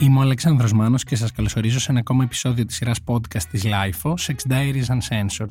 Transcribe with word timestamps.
Είμαι 0.00 0.18
ο 0.18 0.20
Αλεξάνδρος 0.20 0.72
Μάνος 0.72 1.04
και 1.04 1.16
σας 1.16 1.32
καλωσορίζω 1.32 1.80
σε 1.80 1.90
ένα 1.90 2.00
ακόμα 2.00 2.24
επεισόδιο 2.24 2.64
της 2.64 2.76
σειράς 2.76 2.98
podcast 3.06 3.42
της 3.50 3.64
LIFO, 3.64 4.10
Sex 4.10 4.52
Diaries 4.52 4.86
Uncensored. 4.86 5.50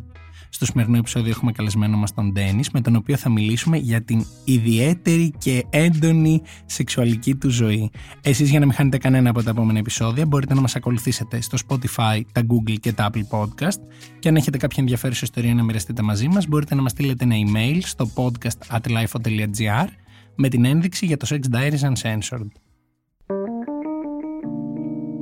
Στο 0.49 0.65
σημερινό 0.65 0.97
επεισόδιο 0.97 1.29
έχουμε 1.29 1.52
καλεσμένο 1.52 1.97
μας 1.97 2.13
τον 2.13 2.31
Ντένις, 2.31 2.70
με 2.72 2.81
τον 2.81 2.96
οποίο 2.96 3.17
θα 3.17 3.29
μιλήσουμε 3.29 3.78
για 3.78 4.01
την 4.01 4.26
ιδιαίτερη 4.46 5.33
και 5.38 5.65
έντονη 5.70 6.42
σεξουαλική 6.65 7.35
του 7.35 7.49
ζωή. 7.49 7.92
Εσείς 8.22 8.49
για 8.49 8.60
να 8.60 8.65
μην 8.65 8.76
χάνετε 8.76 8.97
κανένα 8.97 9.29
από 9.29 9.44
τα 9.44 9.49
επόμενα 9.49 9.79
επεισόδια 9.79 10.26
μπορείτε 10.26 10.54
να 10.54 10.62
μας 10.62 10.76
ακολουθήσετε 10.76 11.42
στο 11.42 11.58
Spotify, 11.68 12.22
τα 12.31 12.42
Google 12.42 12.76
και 12.79 12.94
τα 12.94 13.10
Apple 13.13 13.40
Podcast 13.40 13.79
και 14.20 14.29
αν 14.29 14.36
έχετε 14.36 14.58
κάποια 14.58 14.78
ενδιαφέρουσα 14.79 15.22
ιστορία 15.24 15.54
να 15.54 15.63
μοιραστείτε 15.63 16.02
μαζί 16.02 16.27
μας 16.27 16.48
μπορείτε 16.48 16.76
να 16.76 16.81
μας 16.81 16.91
στείλετε 16.91 17.23
ένα 17.23 17.36
email 17.36 17.80
στο 17.84 18.12
podcast 18.16 18.77
at 18.77 18.91
lifo.gr 18.91 19.88
με 20.36 20.50
την 20.50 20.66
ένδειξη 20.66 21.05
για 21.05 21.18
το 21.18 21.27
Sex 21.30 21.55
Diaries 21.55 21.94
Uncensored. 21.94 22.69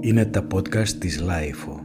Είναι 0.08 0.26
τα 0.26 0.48
podcast 0.54 0.90
της 0.90 1.24
Lifeo. 1.24 1.80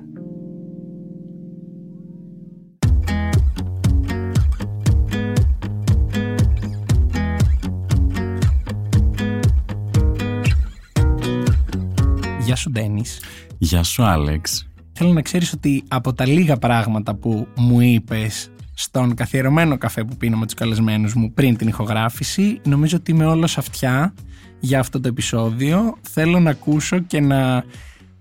Γεια 12.40 12.56
σου 12.56 12.70
Ντένις. 12.70 13.20
Γεια 13.58 13.82
σου 13.82 14.02
Άλεξ. 14.02 14.68
Θέλω 14.92 15.12
να 15.12 15.22
ξέρεις 15.22 15.52
ότι 15.52 15.84
από 15.88 16.12
τα 16.12 16.26
λίγα 16.26 16.56
πράγματα 16.56 17.14
που 17.14 17.46
μου 17.56 17.80
είπες 17.80 18.50
στον 18.74 19.14
καθιερωμένο 19.14 19.78
καφέ 19.78 20.04
που 20.04 20.16
πίνω 20.16 20.36
με 20.36 20.44
τους 20.44 20.54
καλεσμένους 20.54 21.14
μου 21.14 21.32
πριν 21.32 21.56
την 21.56 21.68
ηχογράφηση 21.68 22.60
νομίζω 22.64 22.96
ότι 22.96 23.10
είμαι 23.10 23.26
όλος 23.26 23.58
αυτιά 23.58 24.14
για 24.60 24.80
αυτό 24.80 25.00
το 25.00 25.08
επεισόδιο. 25.08 25.96
Θέλω 26.00 26.40
να 26.40 26.50
ακούσω 26.50 26.98
και 26.98 27.20
να 27.20 27.64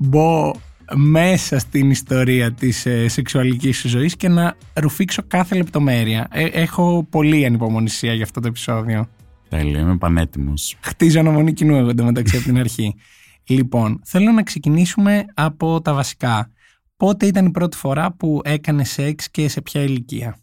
μπω 0.02 0.52
μέσα 0.96 1.60
στην 1.60 1.90
ιστορία 1.90 2.52
της 2.52 2.86
ε, 2.86 3.08
σεξουαλικής 3.08 3.78
σου 3.78 3.88
ζωής 3.88 4.16
και 4.16 4.30
να 4.30 4.56
ρουφήξω 4.74 5.22
κάθε 5.28 5.56
λεπτομέρεια. 5.56 6.28
Ε, 6.32 6.46
έχω 6.46 7.08
πολύ 7.10 7.46
ανυπομονησία 7.46 8.14
για 8.14 8.24
αυτό 8.24 8.40
το 8.40 8.48
επεισόδιο. 8.48 9.10
Τέλεια, 9.50 9.80
είμαι 9.80 9.98
πανέτοιμος. 9.98 10.78
Χτίζω 10.82 11.20
αναμονή 11.20 11.54
κοινού 11.54 11.76
εγώ 11.76 11.90
εντωμεταξύ 11.90 12.36
από 12.36 12.46
την 12.46 12.58
αρχή. 12.58 12.96
Λοιπόν, 13.48 14.02
θέλω 14.04 14.32
να 14.32 14.44
ξεκινήσουμε 14.44 15.26
από 15.34 15.82
τα 15.82 15.94
βασικά. 15.94 16.52
Πότε 16.98 17.26
ήταν 17.26 17.46
η 17.46 17.52
πρώτη 17.52 17.78
φορά 17.78 18.12
που 18.12 18.42
έκανε 18.44 18.84
σεξ 18.84 19.30
και 19.32 19.48
σε 19.48 19.62
ποια 19.62 19.82
ηλικία; 19.82 20.38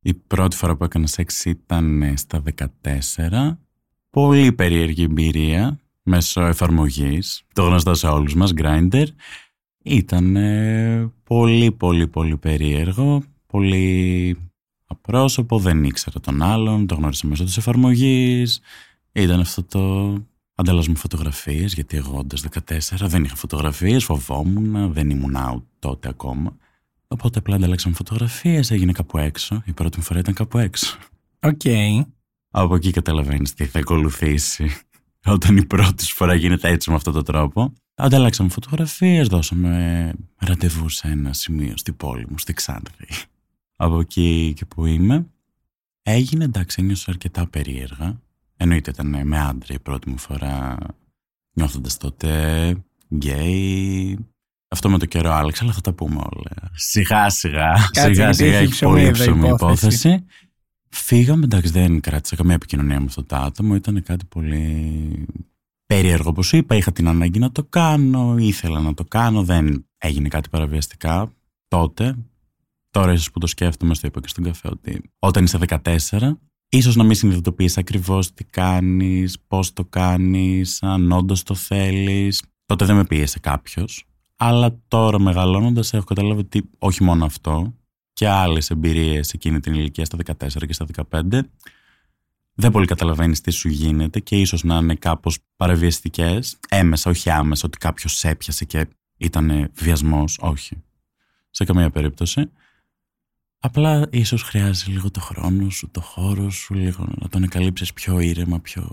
Η 0.00 0.14
πρώτη 0.14 0.56
φορά 0.56 0.76
που 0.76 0.84
έκανα 0.84 1.06
σεξ 1.06 1.44
ήταν 1.44 2.02
ε, 2.02 2.16
στα 2.16 2.42
14. 2.82 3.56
Πολύ 4.10 4.52
περίεργη 4.52 5.02
εμπειρία 5.02 5.78
μέσω 6.04 6.40
εφαρμογής. 6.40 7.42
Το 7.52 7.62
γνωστό 7.62 7.94
σε 7.94 8.06
όλους 8.06 8.34
μας, 8.34 8.52
Grindr. 8.56 9.06
Ήταν 9.82 10.36
ε, 10.36 11.12
πολύ 11.24 11.72
πολύ 11.72 12.08
πολύ 12.08 12.36
περίεργο. 12.36 13.22
Πολύ 13.46 14.36
απρόσωπο, 14.86 15.58
δεν 15.58 15.84
ήξερα 15.84 16.20
τον 16.20 16.42
άλλον, 16.42 16.86
το 16.86 16.94
γνώρισα 16.94 17.26
μέσω 17.26 17.44
της 17.44 17.56
εφαρμογής. 17.56 18.60
Ήταν 19.12 19.40
αυτό 19.40 19.62
το 19.62 20.14
ανταλλάσσουμε 20.54 20.96
φωτογραφίες, 20.96 21.74
γιατί 21.74 21.96
εγώ 21.96 22.18
όντως 22.18 22.44
14 22.50 23.06
δεν 23.06 23.24
είχα 23.24 23.36
φωτογραφίες, 23.36 24.04
φοβόμουν, 24.04 24.92
δεν 24.92 25.10
ήμουν 25.10 25.36
out 25.36 25.62
τότε 25.78 26.08
ακόμα. 26.08 26.56
Οπότε 27.08 27.38
απλά 27.38 27.54
ανταλλάξαμε 27.54 27.94
φωτογραφίες, 27.94 28.70
έγινε 28.70 28.92
κάπου 28.92 29.18
έξω. 29.18 29.62
Η 29.64 29.72
πρώτη 29.72 29.98
μου 29.98 30.04
φορά 30.04 30.18
ήταν 30.18 30.34
κάπου 30.34 30.58
έξω. 30.58 30.98
Οκ. 31.40 31.60
Από 32.50 32.74
εκεί 32.74 32.90
καταλαβαίνεις 32.90 33.54
τι 33.54 33.64
θα 33.64 33.78
ακολουθήσει 33.78 34.70
όταν 35.24 35.56
η 35.56 35.64
πρώτη 35.64 36.04
φορά 36.04 36.34
γίνεται 36.34 36.68
έτσι 36.68 36.90
με 36.90 36.96
αυτόν 36.96 37.12
τον 37.12 37.24
τρόπο. 37.24 37.72
Ανταλλάξαμε 37.94 38.48
φωτογραφίες, 38.48 39.28
δώσαμε 39.28 40.12
ραντεβού 40.38 40.88
σε 40.88 41.08
ένα 41.08 41.32
σημείο 41.32 41.76
στην 41.76 41.96
πόλη 41.96 42.26
μου, 42.28 42.38
στη 42.38 42.52
Ξάνθη. 42.52 43.06
Από 43.76 44.00
εκεί 44.00 44.52
και 44.56 44.64
που 44.64 44.86
είμαι, 44.86 45.26
έγινε 46.02 46.44
εντάξει, 46.44 46.82
ένιωσα 46.82 47.10
αρκετά 47.10 47.46
περίεργα. 47.46 48.20
Εννοείται 48.56 48.90
ήταν 48.90 49.26
με 49.26 49.40
άντρα 49.40 49.74
η 49.74 49.78
πρώτη 49.78 50.10
μου 50.10 50.18
φορά, 50.18 50.76
νιώθοντας 51.52 51.96
τότε 51.96 52.76
γκέι. 53.14 54.18
Αυτό 54.68 54.90
με 54.90 54.98
το 54.98 55.06
καιρό 55.06 55.32
άλλαξε, 55.32 55.64
αλλά 55.64 55.72
θα 55.72 55.80
τα 55.80 55.92
πούμε 55.92 56.16
όλα. 56.16 56.70
Σιγά 56.72 57.30
σιγά. 57.30 57.76
σιγά 57.92 58.32
σιγά 58.32 58.56
έχει 58.56 58.84
πολύ 58.84 59.10
ψωμί 59.10 59.48
υπόθεση. 59.48 60.24
Φύγαμε, 60.96 61.44
εντάξει, 61.44 61.70
δεν 61.70 62.00
κράτησα 62.00 62.36
καμία 62.36 62.54
επικοινωνία 62.54 63.00
με 63.00 63.06
αυτό 63.06 63.24
το 63.24 63.36
άτομο. 63.36 63.74
Ήταν 63.74 64.02
κάτι 64.02 64.24
πολύ 64.24 65.26
περίεργο, 65.86 66.28
όπως 66.28 66.52
είπα. 66.52 66.76
Είχα 66.76 66.92
την 66.92 67.08
ανάγκη 67.08 67.38
να 67.38 67.52
το 67.52 67.64
κάνω, 67.64 68.36
ήθελα 68.38 68.80
να 68.80 68.94
το 68.94 69.04
κάνω. 69.04 69.44
Δεν 69.44 69.86
έγινε 69.98 70.28
κάτι 70.28 70.48
παραβιαστικά 70.48 71.32
τότε. 71.68 72.16
Τώρα, 72.90 73.12
ίσως 73.12 73.30
που 73.30 73.38
το 73.38 73.46
σκέφτομαι, 73.46 73.94
στο 73.94 74.06
είπα 74.06 74.20
και 74.20 74.28
στον 74.28 74.44
καφέ, 74.44 74.68
ότι 74.68 75.02
όταν 75.18 75.44
είσαι 75.44 75.58
14, 75.58 76.38
ίσως 76.68 76.96
να 76.96 77.04
μην 77.04 77.14
συνειδητοποιείς 77.14 77.78
ακριβώς 77.78 78.32
τι 78.32 78.44
κάνεις, 78.44 79.40
πώς 79.46 79.72
το 79.72 79.84
κάνεις, 79.84 80.82
αν 80.82 81.12
όντως 81.12 81.42
το 81.42 81.54
θέλεις. 81.54 82.42
Τότε 82.66 82.84
δεν 82.84 82.96
με 82.96 83.04
πίεσε 83.04 83.38
κάποιος. 83.38 84.04
Αλλά 84.36 84.80
τώρα 84.88 85.20
μεγαλώνοντας, 85.20 85.92
έχω 85.92 86.04
καταλάβει 86.04 86.40
ότι 86.40 86.70
όχι 86.78 87.02
μόνο 87.02 87.24
αυτό, 87.24 87.74
και 88.14 88.28
άλλες 88.28 88.70
εμπειρίες 88.70 89.32
εκείνη 89.32 89.60
την 89.60 89.74
ηλικία 89.74 90.04
στα 90.04 90.18
14 90.24 90.66
και 90.66 90.72
στα 90.72 90.86
15, 91.10 91.40
δεν 92.54 92.70
πολύ 92.70 92.86
καταλαβαίνεις 92.86 93.40
τι 93.40 93.50
σου 93.50 93.68
γίνεται 93.68 94.20
και 94.20 94.40
ίσως 94.40 94.64
να 94.64 94.76
είναι 94.76 94.94
κάπως 94.94 95.38
παραβιαστικές, 95.56 96.58
έμεσα, 96.68 97.10
όχι 97.10 97.30
άμεσα, 97.30 97.62
ότι 97.66 97.78
κάποιος 97.78 98.24
έπιασε 98.24 98.64
και 98.64 98.86
ήταν 99.16 99.70
βιασμός. 99.74 100.38
Όχι. 100.40 100.82
Σε 101.50 101.64
καμία 101.64 101.90
περίπτωση. 101.90 102.50
Απλά 103.58 104.08
ίσως 104.10 104.42
χρειάζεται 104.42 104.90
λίγο 104.90 105.10
το 105.10 105.20
χρόνο 105.20 105.70
σου, 105.70 105.90
το 105.90 106.00
χώρο 106.00 106.50
σου, 106.50 106.74
λίγο 106.74 107.08
να 107.20 107.28
τον 107.28 107.42
εκαλύψεις 107.42 107.92
πιο 107.92 108.20
ήρεμα, 108.20 108.60
πιο 108.60 108.90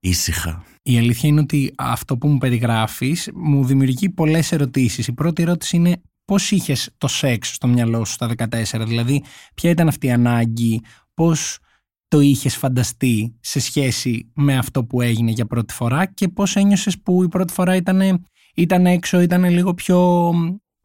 ήσυχα. 0.00 0.64
Η 0.82 0.98
αλήθεια 0.98 1.28
είναι 1.28 1.40
ότι 1.40 1.72
αυτό 1.76 2.16
που 2.16 2.28
μου 2.28 2.38
περιγράφεις 2.38 3.30
μου 3.34 3.64
δημιουργεί 3.64 4.10
πολλές 4.10 4.52
ερωτήσεις. 4.52 5.06
Η 5.06 5.12
πρώτη 5.12 5.42
ερώτηση 5.42 5.76
είναι 5.76 6.02
πώς 6.24 6.50
είχες 6.50 6.90
το 6.98 7.08
σεξ 7.08 7.54
στο 7.54 7.66
μυαλό 7.66 8.04
σου 8.04 8.12
στα 8.12 8.30
14, 8.36 8.84
δηλαδή 8.86 9.22
ποια 9.54 9.70
ήταν 9.70 9.88
αυτή 9.88 10.06
η 10.06 10.10
ανάγκη, 10.10 10.82
πώς 11.14 11.58
το 12.08 12.20
είχες 12.20 12.56
φανταστεί 12.56 13.36
σε 13.40 13.60
σχέση 13.60 14.30
με 14.34 14.56
αυτό 14.56 14.84
που 14.84 15.00
έγινε 15.00 15.30
για 15.30 15.46
πρώτη 15.46 15.74
φορά 15.74 16.06
και 16.06 16.28
πώς 16.28 16.56
ένιωσες 16.56 17.00
που 17.00 17.22
η 17.22 17.28
πρώτη 17.28 17.52
φορά 17.52 17.76
ήταν, 17.76 18.24
ήταν 18.54 18.86
έξω, 18.86 19.20
ήταν 19.20 19.44
λίγο 19.44 19.74
πιο 19.74 20.28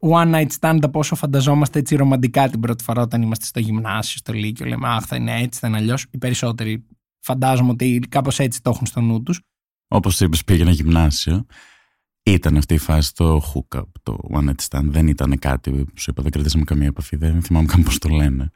one 0.00 0.34
night 0.34 0.48
stand 0.60 0.78
από 0.82 0.98
όσο 0.98 1.14
φανταζόμαστε 1.14 1.78
έτσι 1.78 1.96
ρομαντικά 1.96 2.48
την 2.48 2.60
πρώτη 2.60 2.84
φορά 2.84 3.02
όταν 3.02 3.22
είμαστε 3.22 3.44
στο 3.44 3.60
γυμνάσιο, 3.60 4.18
στο 4.18 4.32
Λύκειο, 4.32 4.66
λέμε 4.66 4.88
αχ 4.88 5.04
θα 5.06 5.16
είναι 5.16 5.40
έτσι, 5.40 5.60
θα 5.60 5.68
είναι 5.68 5.76
αλλιώς. 5.76 6.06
Οι 6.10 6.18
περισσότεροι 6.18 6.86
φαντάζομαι 7.20 7.70
ότι 7.70 7.98
κάπως 8.08 8.38
έτσι 8.38 8.62
το 8.62 8.70
έχουν 8.70 8.86
στο 8.86 9.00
νου 9.00 9.22
τους. 9.22 9.40
Όπως 9.88 10.20
είπες 10.20 10.44
πήγαινα 10.44 10.70
γυμνάσιο 10.70 11.46
ήταν 12.22 12.56
αυτή 12.56 12.74
η 12.74 12.78
φάση 12.78 13.14
το 13.14 13.42
hook-up, 13.54 13.82
το 14.02 14.18
one 14.30 14.48
night 14.48 14.68
stand. 14.68 14.84
Δεν 14.84 15.06
ήταν 15.06 15.38
κάτι 15.38 15.70
που 15.70 15.92
σου 15.94 16.10
είπα, 16.10 16.22
δεν 16.22 16.30
κρατήσαμε 16.30 16.64
καμία 16.64 16.86
επαφή, 16.86 17.16
δεν 17.16 17.42
θυμάμαι 17.42 17.66
καν 17.66 17.82
πώς 17.82 17.98
το 17.98 18.08
λένε. 18.08 18.50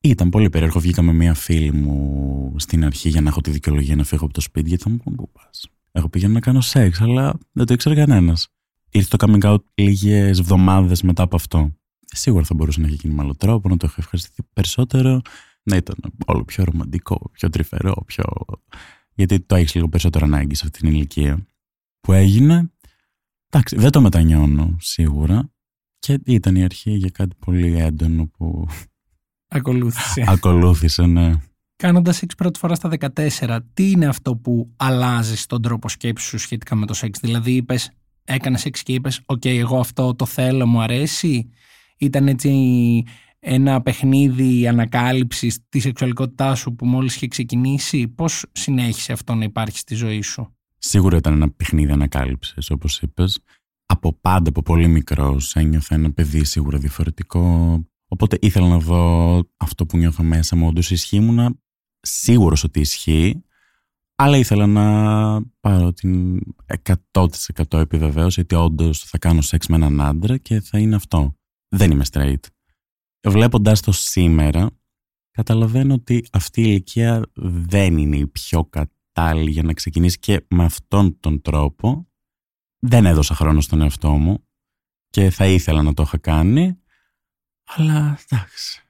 Ήταν 0.00 0.28
πολύ 0.28 0.50
περίεργο. 0.50 0.80
Βγήκα 0.80 1.02
με 1.02 1.12
μία 1.12 1.34
φίλη 1.34 1.72
μου 1.72 2.54
στην 2.58 2.84
αρχή 2.84 3.08
για 3.08 3.20
να 3.20 3.28
έχω 3.28 3.40
τη 3.40 3.50
δικαιολογία 3.50 3.96
να 3.96 4.04
φύγω 4.04 4.24
από 4.24 4.34
το 4.34 4.40
σπίτι, 4.40 4.68
γιατί 4.68 4.82
θα 4.82 4.90
μου 4.90 4.96
πούν 4.96 5.14
πού 5.14 5.30
πας; 5.32 5.70
Εγώ 5.92 6.08
πήγαινα 6.08 6.32
να 6.32 6.40
κάνω 6.40 6.60
σεξ, 6.60 7.00
αλλά 7.00 7.38
δεν 7.52 7.66
το 7.66 7.72
ήξερε 7.74 7.94
κανένας. 7.94 8.48
Ήρθε 8.90 9.16
το 9.16 9.26
coming 9.26 9.42
out 9.52 9.62
λίγες 9.74 10.38
εβδομάδες 10.38 11.02
μετά 11.02 11.22
από 11.22 11.36
αυτό. 11.36 11.72
Σίγουρα 12.02 12.44
θα 12.44 12.54
μπορούσε 12.54 12.80
να 12.80 12.86
έχει 12.86 12.98
γίνει 13.02 13.14
με 13.14 13.22
άλλο 13.22 13.34
τρόπο, 13.36 13.68
να 13.68 13.76
το 13.76 13.86
έχω 13.86 13.94
ευχαριστηθεί 13.98 14.42
περισσότερο, 14.52 15.20
να 15.62 15.76
ήταν 15.76 15.96
όλο 16.26 16.44
πιο 16.44 16.64
ρομαντικό, 16.64 17.30
πιο 17.32 17.48
τρυφερό, 17.48 18.02
πιο. 18.06 18.24
Γιατί 19.14 19.40
το 19.40 19.54
έχεις 19.54 19.74
λίγο 19.74 19.88
περισσότερο 19.88 20.24
ανάγκη 20.24 20.54
σε 20.54 20.62
αυτή 20.64 20.78
την 20.78 20.88
ηλικία. 20.88 21.46
Που 22.00 22.12
έγινε, 22.12 22.71
Εντάξει, 23.54 23.76
δεν 23.76 23.90
το 23.90 24.00
μετανιώνω 24.00 24.76
σίγουρα. 24.80 25.50
Και 25.98 26.18
ήταν 26.24 26.56
η 26.56 26.64
αρχή 26.64 26.90
για 26.90 27.10
κάτι 27.10 27.36
πολύ 27.38 27.78
έντονο 27.78 28.26
που. 28.26 28.66
Ακολούθησε. 29.56 30.24
Ακολούθησε, 30.28 31.06
ναι. 31.06 31.32
Κάνοντας 31.76 32.16
σεξ 32.16 32.34
πρώτη 32.34 32.58
φορά 32.58 32.74
στα 32.74 32.90
14, 33.14 33.58
τι 33.74 33.90
είναι 33.90 34.06
αυτό 34.06 34.36
που 34.36 34.72
αλλάζεις 34.76 35.46
τον 35.46 35.62
τρόπο 35.62 35.88
σκέψης 35.88 36.28
σου 36.28 36.38
σχετικά 36.38 36.74
με 36.74 36.86
το 36.86 36.94
σεξ; 36.94 37.20
Δηλαδή, 37.20 37.52
είπες, 37.52 37.90
έκανε 38.24 38.58
σεξ 38.58 38.82
και 38.82 38.92
είπες, 38.92 39.20
Οκ, 39.26 39.44
εγώ 39.44 39.78
αυτό 39.78 40.14
το 40.14 40.26
θέλω, 40.26 40.66
μου 40.66 40.80
αρέσει. 40.80 41.50
Ήταν 41.98 42.28
έτσι 42.28 43.02
ένα 43.38 43.82
παιχνίδι 43.82 44.68
ανακάλυψης 44.68 45.58
της 45.68 45.82
σεξουαλικότητάς 45.82 46.58
σου 46.58 46.74
που 46.74 46.86
μόλις 46.86 47.14
είχε 47.14 47.28
ξεκινήσει; 47.28 48.08
Πώς 48.08 48.44
συνέχισε 48.52 49.12
αυτό 49.12 49.34
να 49.34 49.44
υπάρχει 49.44 49.78
στη 49.78 49.94
ζωή 49.94 50.20
σου; 50.20 50.56
Σίγουρα 50.84 51.16
ήταν 51.16 51.32
ένα 51.32 51.50
παιχνίδι 51.50 51.92
ανακάλυψης, 51.92 52.70
όπως 52.70 53.00
είπες. 53.00 53.40
Από 53.86 54.12
πάντα, 54.12 54.48
από 54.48 54.62
πολύ 54.62 54.88
μικρός, 54.88 55.56
ένιωθα 55.56 55.94
ένα 55.94 56.12
παιδί 56.12 56.44
σίγουρα 56.44 56.78
διαφορετικό. 56.78 57.78
Οπότε 58.08 58.38
ήθελα 58.40 58.68
να 58.68 58.78
δω 58.78 59.42
αυτό 59.56 59.86
που 59.86 59.96
νιώθω 59.96 60.22
μέσα 60.22 60.56
μου. 60.56 60.66
Όντως 60.66 60.90
ισχύει, 60.90 61.16
ήμουνα 61.16 61.54
σίγουρος 62.00 62.64
ότι 62.64 62.80
ισχύει, 62.80 63.42
αλλά 64.14 64.36
ήθελα 64.36 64.66
να 64.66 65.42
πάρω 65.60 65.92
την 65.92 66.40
100% 67.12 67.26
επιβεβαίωση 67.72 68.40
ότι 68.40 68.54
όντως 68.54 69.04
θα 69.04 69.18
κάνω 69.18 69.40
σεξ 69.40 69.66
με 69.66 69.76
έναν 69.76 70.00
άντρα 70.00 70.36
και 70.36 70.60
θα 70.60 70.78
είναι 70.78 70.94
αυτό. 70.94 71.36
Δεν 71.68 71.90
είμαι 71.90 72.04
straight. 72.10 72.40
Βλέποντας 73.28 73.80
το 73.80 73.92
σήμερα, 73.92 74.70
καταλαβαίνω 75.30 75.94
ότι 75.94 76.24
αυτή 76.32 76.60
η 76.60 76.64
ηλικία 76.66 77.30
δεν 77.34 77.96
είναι 77.98 78.16
η 78.16 78.26
πιο 78.26 78.64
κατάλληλη 78.64 79.00
για 79.46 79.62
να 79.62 79.72
ξεκινήσει 79.72 80.18
και 80.18 80.44
με 80.48 80.64
αυτόν 80.64 81.20
τον 81.20 81.42
τρόπο 81.42 82.06
δεν 82.78 83.06
έδωσα 83.06 83.34
χρόνο 83.34 83.60
στον 83.60 83.80
εαυτό 83.80 84.10
μου 84.10 84.44
και 85.10 85.30
θα 85.30 85.46
ήθελα 85.46 85.82
να 85.82 85.94
το 85.94 86.02
είχα 86.02 86.18
κάνει, 86.18 86.78
αλλά 87.64 88.18
εντάξει. 88.28 88.82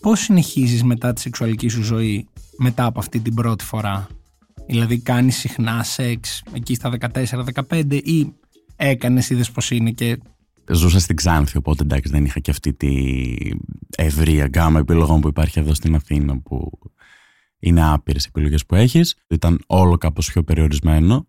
Πώς 0.00 0.20
συνεχίζεις 0.20 0.82
μετά 0.82 1.12
τη 1.12 1.20
σεξουαλική 1.20 1.68
σου 1.68 1.82
ζωή 1.82 2.28
μετά 2.58 2.84
από 2.84 2.98
αυτή 2.98 3.20
την 3.20 3.34
πρώτη 3.34 3.64
φορά; 3.64 4.06
Δηλαδή 4.66 4.98
κάνεις 4.98 5.36
συχνά 5.36 5.82
σεξ 5.82 6.42
εκεί 6.52 6.74
στα 6.74 6.90
14-15 7.68 8.00
ή 8.04 8.32
έκανες, 8.78 9.30
είδες 9.30 9.50
πως 9.50 9.70
είναι 9.70 9.90
και 9.90 10.18
Ζούσα 10.70 11.00
στην 11.00 11.16
Ξάνθη, 11.16 11.56
οπότε 11.56 11.82
εντάξει 11.82 12.10
δεν 12.10 12.24
είχα 12.24 12.40
και 12.40 12.50
αυτή 12.50 12.74
τη 12.74 13.34
ευρία 13.96 14.46
γκάμα 14.46 14.78
επιλογών 14.78 15.20
που 15.20 15.28
υπάρχει 15.28 15.58
εδώ 15.58 15.74
στην 15.74 15.94
Αθήνα 15.94 16.40
που 16.40 16.78
είναι 17.58 17.90
άπειρες 17.92 18.26
επιλογές 18.26 18.66
που 18.66 18.74
έχεις. 18.74 19.16
Ήταν 19.28 19.60
όλο 19.66 19.98
κάπως 19.98 20.32
πιο 20.32 20.42
περιορισμένο. 20.42 21.26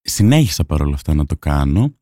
Συνέχισα 0.00 0.64
παρόλα 0.64 0.94
αυτά 0.94 1.14
να 1.14 1.26
το 1.26 1.36
κάνω. 1.36 1.94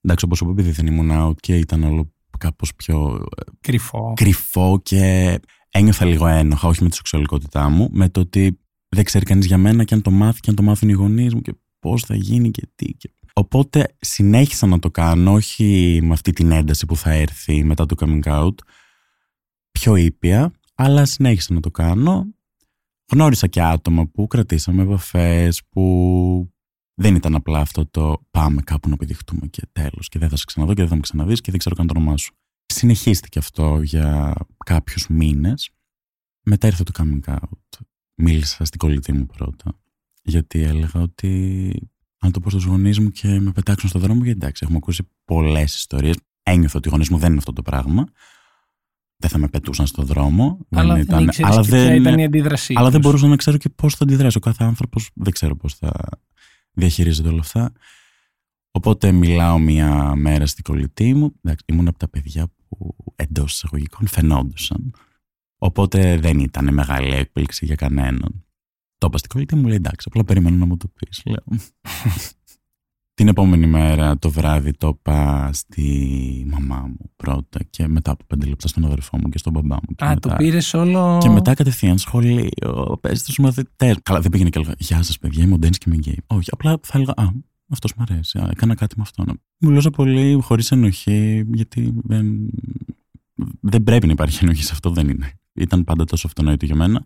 Εντάξει 0.00 0.24
όπως 0.24 0.40
είπα 0.40 0.50
επειδή 0.50 0.70
δεν 0.70 0.86
ήμουν 0.86 1.10
out 1.12 1.40
και 1.40 1.56
ήταν 1.56 1.82
όλο 1.82 2.12
κάπως 2.38 2.74
πιο 2.74 3.24
κρυφό, 3.60 4.12
κρυφό 4.16 4.80
και 4.82 5.38
ένιωθα 5.70 6.04
λίγο 6.04 6.26
ένοχα, 6.26 6.68
όχι 6.68 6.82
με 6.82 6.88
τη 6.88 6.96
σεξουαλικότητά 6.96 7.68
μου, 7.68 7.88
με 7.92 8.08
το 8.08 8.20
ότι 8.20 8.58
δεν 8.88 9.04
ξέρει 9.04 9.24
κανείς 9.24 9.46
για 9.46 9.58
μένα 9.58 9.84
και 9.84 9.94
αν 9.94 10.02
το 10.02 10.10
μάθει 10.10 10.40
και 10.40 10.50
αν 10.50 10.56
το 10.56 10.62
μάθουν 10.62 10.88
οι 10.88 10.92
γονείς 10.92 11.34
μου 11.34 11.40
και 11.40 11.54
πώς 11.78 12.02
θα 12.02 12.14
γίνει 12.14 12.50
και 12.50 12.68
τι. 12.74 12.86
Και... 12.86 13.10
Οπότε 13.38 13.96
συνέχισα 14.00 14.66
να 14.66 14.78
το 14.78 14.90
κάνω, 14.90 15.32
όχι 15.32 15.98
με 16.02 16.12
αυτή 16.12 16.32
την 16.32 16.50
ένταση 16.50 16.86
που 16.86 16.96
θα 16.96 17.10
έρθει 17.10 17.64
μετά 17.64 17.86
το 17.86 17.94
coming 17.98 18.22
out, 18.22 18.54
πιο 19.70 19.96
ήπια, 19.96 20.52
αλλά 20.74 21.04
συνέχισα 21.04 21.54
να 21.54 21.60
το 21.60 21.70
κάνω. 21.70 22.26
Γνώρισα 23.12 23.46
και 23.46 23.62
άτομα 23.62 24.06
που 24.06 24.26
κρατήσαμε 24.26 24.82
επαφές, 24.82 25.64
που 25.64 26.52
δεν 26.94 27.14
ήταν 27.14 27.34
απλά 27.34 27.60
αυτό 27.60 27.86
το 27.86 28.26
πάμε 28.30 28.62
κάπου 28.62 28.88
να 28.88 28.94
επιδειχτούμε 28.94 29.46
και 29.46 29.62
τέλος. 29.72 30.08
Και 30.08 30.18
δεν 30.18 30.28
θα 30.28 30.36
σε 30.36 30.44
ξαναδώ 30.46 30.74
και 30.74 30.80
δεν 30.80 30.88
θα 30.88 30.94
με 30.94 31.00
ξαναδείς 31.00 31.40
και 31.40 31.50
δεν 31.50 31.58
ξέρω 31.58 31.74
καν 31.74 31.86
το 31.86 31.94
όνομά 31.96 32.16
σου. 32.16 32.34
Συνεχίστηκε 32.66 33.38
αυτό 33.38 33.82
για 33.82 34.34
κάποιους 34.64 35.06
μήνες. 35.08 35.70
Μετά 36.42 36.66
ήρθε 36.66 36.82
το 36.82 36.92
coming 36.98 37.32
out. 37.34 37.80
Μίλησα 38.14 38.64
στην 38.64 38.78
κολλητή 38.78 39.12
μου 39.12 39.26
πρώτα. 39.26 39.80
Γιατί 40.22 40.62
έλεγα 40.62 41.00
ότι 41.00 41.90
αν 42.18 42.32
το 42.32 42.40
πω 42.40 42.50
στους 42.50 42.64
γονείς 42.64 42.98
μου 42.98 43.10
και 43.10 43.40
με 43.40 43.52
πετάξουν 43.52 43.88
στον 43.88 44.00
δρόμο, 44.00 44.24
γιατί 44.24 44.38
εντάξει, 44.38 44.60
έχουμε 44.64 44.78
ακούσει 44.82 45.10
πολλές 45.24 45.74
ιστορίες. 45.74 46.16
Ένιωθω 46.42 46.78
ότι 46.78 46.88
οι 46.88 46.90
γονείς 46.90 47.08
μου 47.08 47.18
δεν 47.18 47.28
είναι 47.28 47.38
αυτό 47.38 47.52
το 47.52 47.62
πράγμα. 47.62 48.04
Δεν 49.16 49.30
θα 49.30 49.38
με 49.38 49.48
πετούσαν 49.48 49.86
στον 49.86 50.06
δρόμο. 50.06 50.58
Αλλά 50.70 50.94
δεν, 50.94 51.02
ήταν, 51.02 51.30
αλλά 51.42 51.62
δεν, 51.62 51.94
ήταν 51.94 52.18
η 52.18 52.24
αντίδρασή 52.24 52.74
Αλλά 52.76 52.90
δεν 52.90 53.00
μπορούσα 53.00 53.26
να 53.26 53.36
ξέρω 53.36 53.56
και 53.56 53.68
πώς 53.68 53.94
θα 53.94 54.04
αντιδράσει. 54.04 54.36
Ο 54.36 54.40
κάθε 54.40 54.64
άνθρωπος 54.64 55.10
δεν 55.14 55.32
ξέρω 55.32 55.56
πώς 55.56 55.74
θα 55.74 55.92
διαχειρίζεται 56.72 57.28
όλα 57.28 57.40
αυτά. 57.40 57.72
Οπότε 58.70 59.12
μιλάω 59.12 59.58
μία 59.58 60.14
μέρα 60.14 60.46
στην 60.46 60.64
κολλητή 60.64 61.14
μου. 61.14 61.32
Εντάξει, 61.42 61.64
ήμουν 61.68 61.88
από 61.88 61.98
τα 61.98 62.08
παιδιά 62.08 62.48
που 62.68 62.96
εντός 63.16 63.52
εισαγωγικών 63.52 64.06
φαινόντουσαν. 64.06 64.94
Οπότε 65.58 66.18
δεν 66.18 66.38
ήταν 66.38 66.74
μεγάλη 66.74 67.14
έκπληξη 67.14 67.64
για 67.64 67.74
κανέναν. 67.74 68.45
Το 68.98 69.06
είπα 69.06 69.18
στην 69.18 69.30
κολλητή 69.30 69.56
μου, 69.56 69.66
λέει 69.66 69.76
εντάξει, 69.76 70.06
απλά 70.10 70.24
περιμένω 70.24 70.56
να 70.56 70.66
μου 70.66 70.76
το 70.76 70.88
πεις. 70.88 71.22
Λέω. 71.24 71.44
Την 73.14 73.28
επόμενη 73.28 73.66
μέρα 73.66 74.18
το 74.18 74.30
βράδυ 74.30 74.72
το 74.72 74.88
είπα 74.88 75.50
στη 75.52 76.46
μαμά 76.50 76.80
μου 76.80 77.10
πρώτα 77.16 77.60
και 77.70 77.88
μετά 77.88 78.10
από 78.10 78.24
πέντε 78.26 78.46
λεπτά 78.46 78.68
στον 78.68 78.84
αδερφό 78.84 79.18
μου 79.18 79.28
και 79.28 79.38
στον 79.38 79.52
μπαμπά 79.52 79.74
μου. 79.74 80.08
Α, 80.08 80.14
το 80.14 80.34
πήρες 80.36 80.74
όλο. 80.74 81.18
Και 81.22 81.28
μετά 81.28 81.54
κατευθείαν 81.54 81.98
σχολείο, 81.98 82.98
πες 83.00 83.18
στου 83.20 83.42
μαθητές. 83.42 83.96
Καλά, 84.02 84.20
δεν 84.20 84.30
πήγαινε 84.30 84.50
και 84.50 84.58
έλεγα 84.58 84.74
Γεια 84.78 85.02
σας, 85.02 85.18
παιδιά, 85.18 85.44
είμαι 85.44 85.54
ο 85.54 85.58
Ντένι 85.58 85.76
και 85.76 85.84
είμαι 85.86 85.96
γκέι. 85.96 86.22
Όχι, 86.26 86.48
απλά 86.52 86.78
θα 86.82 86.92
έλεγα 86.98 87.12
Α, 87.16 87.28
αυτός 87.68 87.94
μου 87.94 88.04
αρέσει. 88.08 88.38
Α, 88.38 88.48
έκανα 88.50 88.74
κάτι 88.74 88.94
με 88.96 89.02
αυτόν. 89.02 89.40
Μιλούσα 89.58 89.90
πολύ 89.90 90.38
χωρίς 90.42 90.70
ενοχή, 90.70 91.44
γιατί 91.52 91.92
δεν, 92.02 92.50
δεν 93.60 93.82
πρέπει 93.82 94.06
να 94.06 94.12
υπάρχει 94.12 94.44
ενοχή 94.44 94.62
σε 94.64 94.72
αυτό, 94.72 94.90
δεν 94.90 95.08
είναι. 95.08 95.32
Ήταν 95.52 95.84
πάντα 95.84 96.04
τόσο 96.04 96.26
αυτονόητο 96.26 96.64
για 96.64 96.76
μένα 96.76 97.04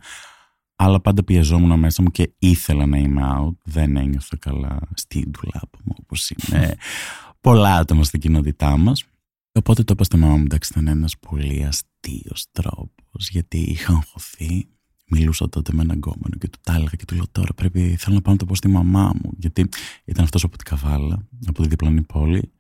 αλλά 0.83 1.01
πάντα 1.01 1.25
πιεζόμουν 1.25 1.79
μέσα 1.79 2.03
μου 2.03 2.11
και 2.11 2.33
ήθελα 2.39 2.87
να 2.87 2.99
είμαι 2.99 3.23
out. 3.25 3.57
Δεν 3.63 3.97
ένιωθα 3.97 4.37
καλά 4.37 4.79
στην 4.95 5.33
τουλάπα 5.33 5.79
μου, 5.85 5.95
όπως 6.03 6.31
είναι 6.31 6.77
πολλά 7.47 7.77
άτομα 7.77 8.05
στην 8.05 8.21
κοινότητά 8.21 8.77
μας. 8.77 9.05
Οπότε 9.53 9.83
το 9.83 9.93
είπα 9.93 10.05
στη 10.05 10.17
μαμά 10.17 10.37
μου, 10.37 10.43
εντάξει, 10.43 10.71
ήταν 10.73 10.89
ένας 10.89 11.19
πολύ 11.19 11.65
αστείος 11.65 12.47
τρόπος, 12.53 13.29
γιατί 13.31 13.59
είχα 13.59 13.93
αγχωθεί. 13.93 14.69
Μιλούσα 15.07 15.49
τότε 15.49 15.73
με 15.73 15.83
έναν 15.83 15.97
γκόμενο 15.97 16.37
και 16.39 16.49
του 16.49 16.59
τα 16.63 16.75
έλεγα 16.75 16.91
και 16.97 17.05
του 17.05 17.15
λέω 17.15 17.29
τώρα 17.33 17.55
πρέπει, 17.55 17.97
θέλω 17.99 18.15
να 18.15 18.23
πάω 18.23 18.33
να 18.33 18.39
το 18.39 18.47
πω 18.47 18.55
στη 18.55 18.69
μαμά 18.69 19.13
μου. 19.23 19.31
Γιατί 19.37 19.69
ήταν 20.05 20.25
αυτός 20.25 20.45
από 20.45 20.57
την 20.57 20.67
Καβάλα, 20.67 21.29
από 21.47 21.63
τη 21.63 21.69
διπλανή 21.69 22.03
πόλη. 22.03 22.53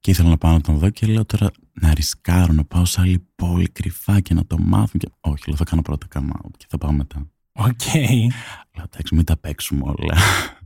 Και 0.00 0.10
ήθελα 0.10 0.28
να 0.28 0.38
πάω 0.38 0.52
να 0.52 0.60
τον 0.60 0.78
δω 0.78 0.90
και 0.90 1.06
λέω 1.06 1.24
τώρα 1.24 1.50
να 1.72 1.94
ρισκάρω 1.94 2.52
να 2.52 2.64
πάω 2.64 2.84
σε 2.84 3.00
άλλη 3.00 3.26
πόλη 3.36 3.68
κρυφά 3.68 4.20
και 4.20 4.34
να 4.34 4.46
το 4.46 4.58
μάθουν. 4.58 5.00
Και... 5.00 5.08
Όχι, 5.20 5.42
λέω 5.46 5.56
θα 5.56 5.64
κάνω 5.64 5.82
πρώτα 5.82 6.06
come 6.06 6.25
out 6.25 6.40
και 6.56 6.66
θα 6.68 6.78
πάω 6.78 6.92
μετά. 6.92 7.26
OK. 7.52 7.80
Okay. 7.92 8.26
Λέω 8.76 8.84
εντάξει, 8.84 9.14
μην 9.14 9.24
τα 9.24 9.36
παίξουμε 9.36 9.82
όλα. 9.84 10.16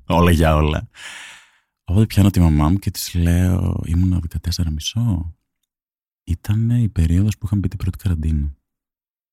όλα 0.18 0.30
για 0.30 0.54
όλα. 0.54 0.88
Οπότε 1.84 2.06
πιάνω 2.06 2.30
τη 2.30 2.40
μαμά 2.40 2.68
μου 2.68 2.78
και 2.78 2.90
της 2.90 3.14
λέω, 3.14 3.82
ήμουν 3.86 4.24
14 4.56 4.64
μισό. 4.70 5.36
Ήταν 6.24 6.70
η 6.70 6.88
περίοδος 6.88 7.38
που 7.38 7.46
είχαμε 7.46 7.60
μπει 7.60 7.68
την 7.68 7.78
πρώτη 7.78 7.98
καραντίνα. 7.98 8.56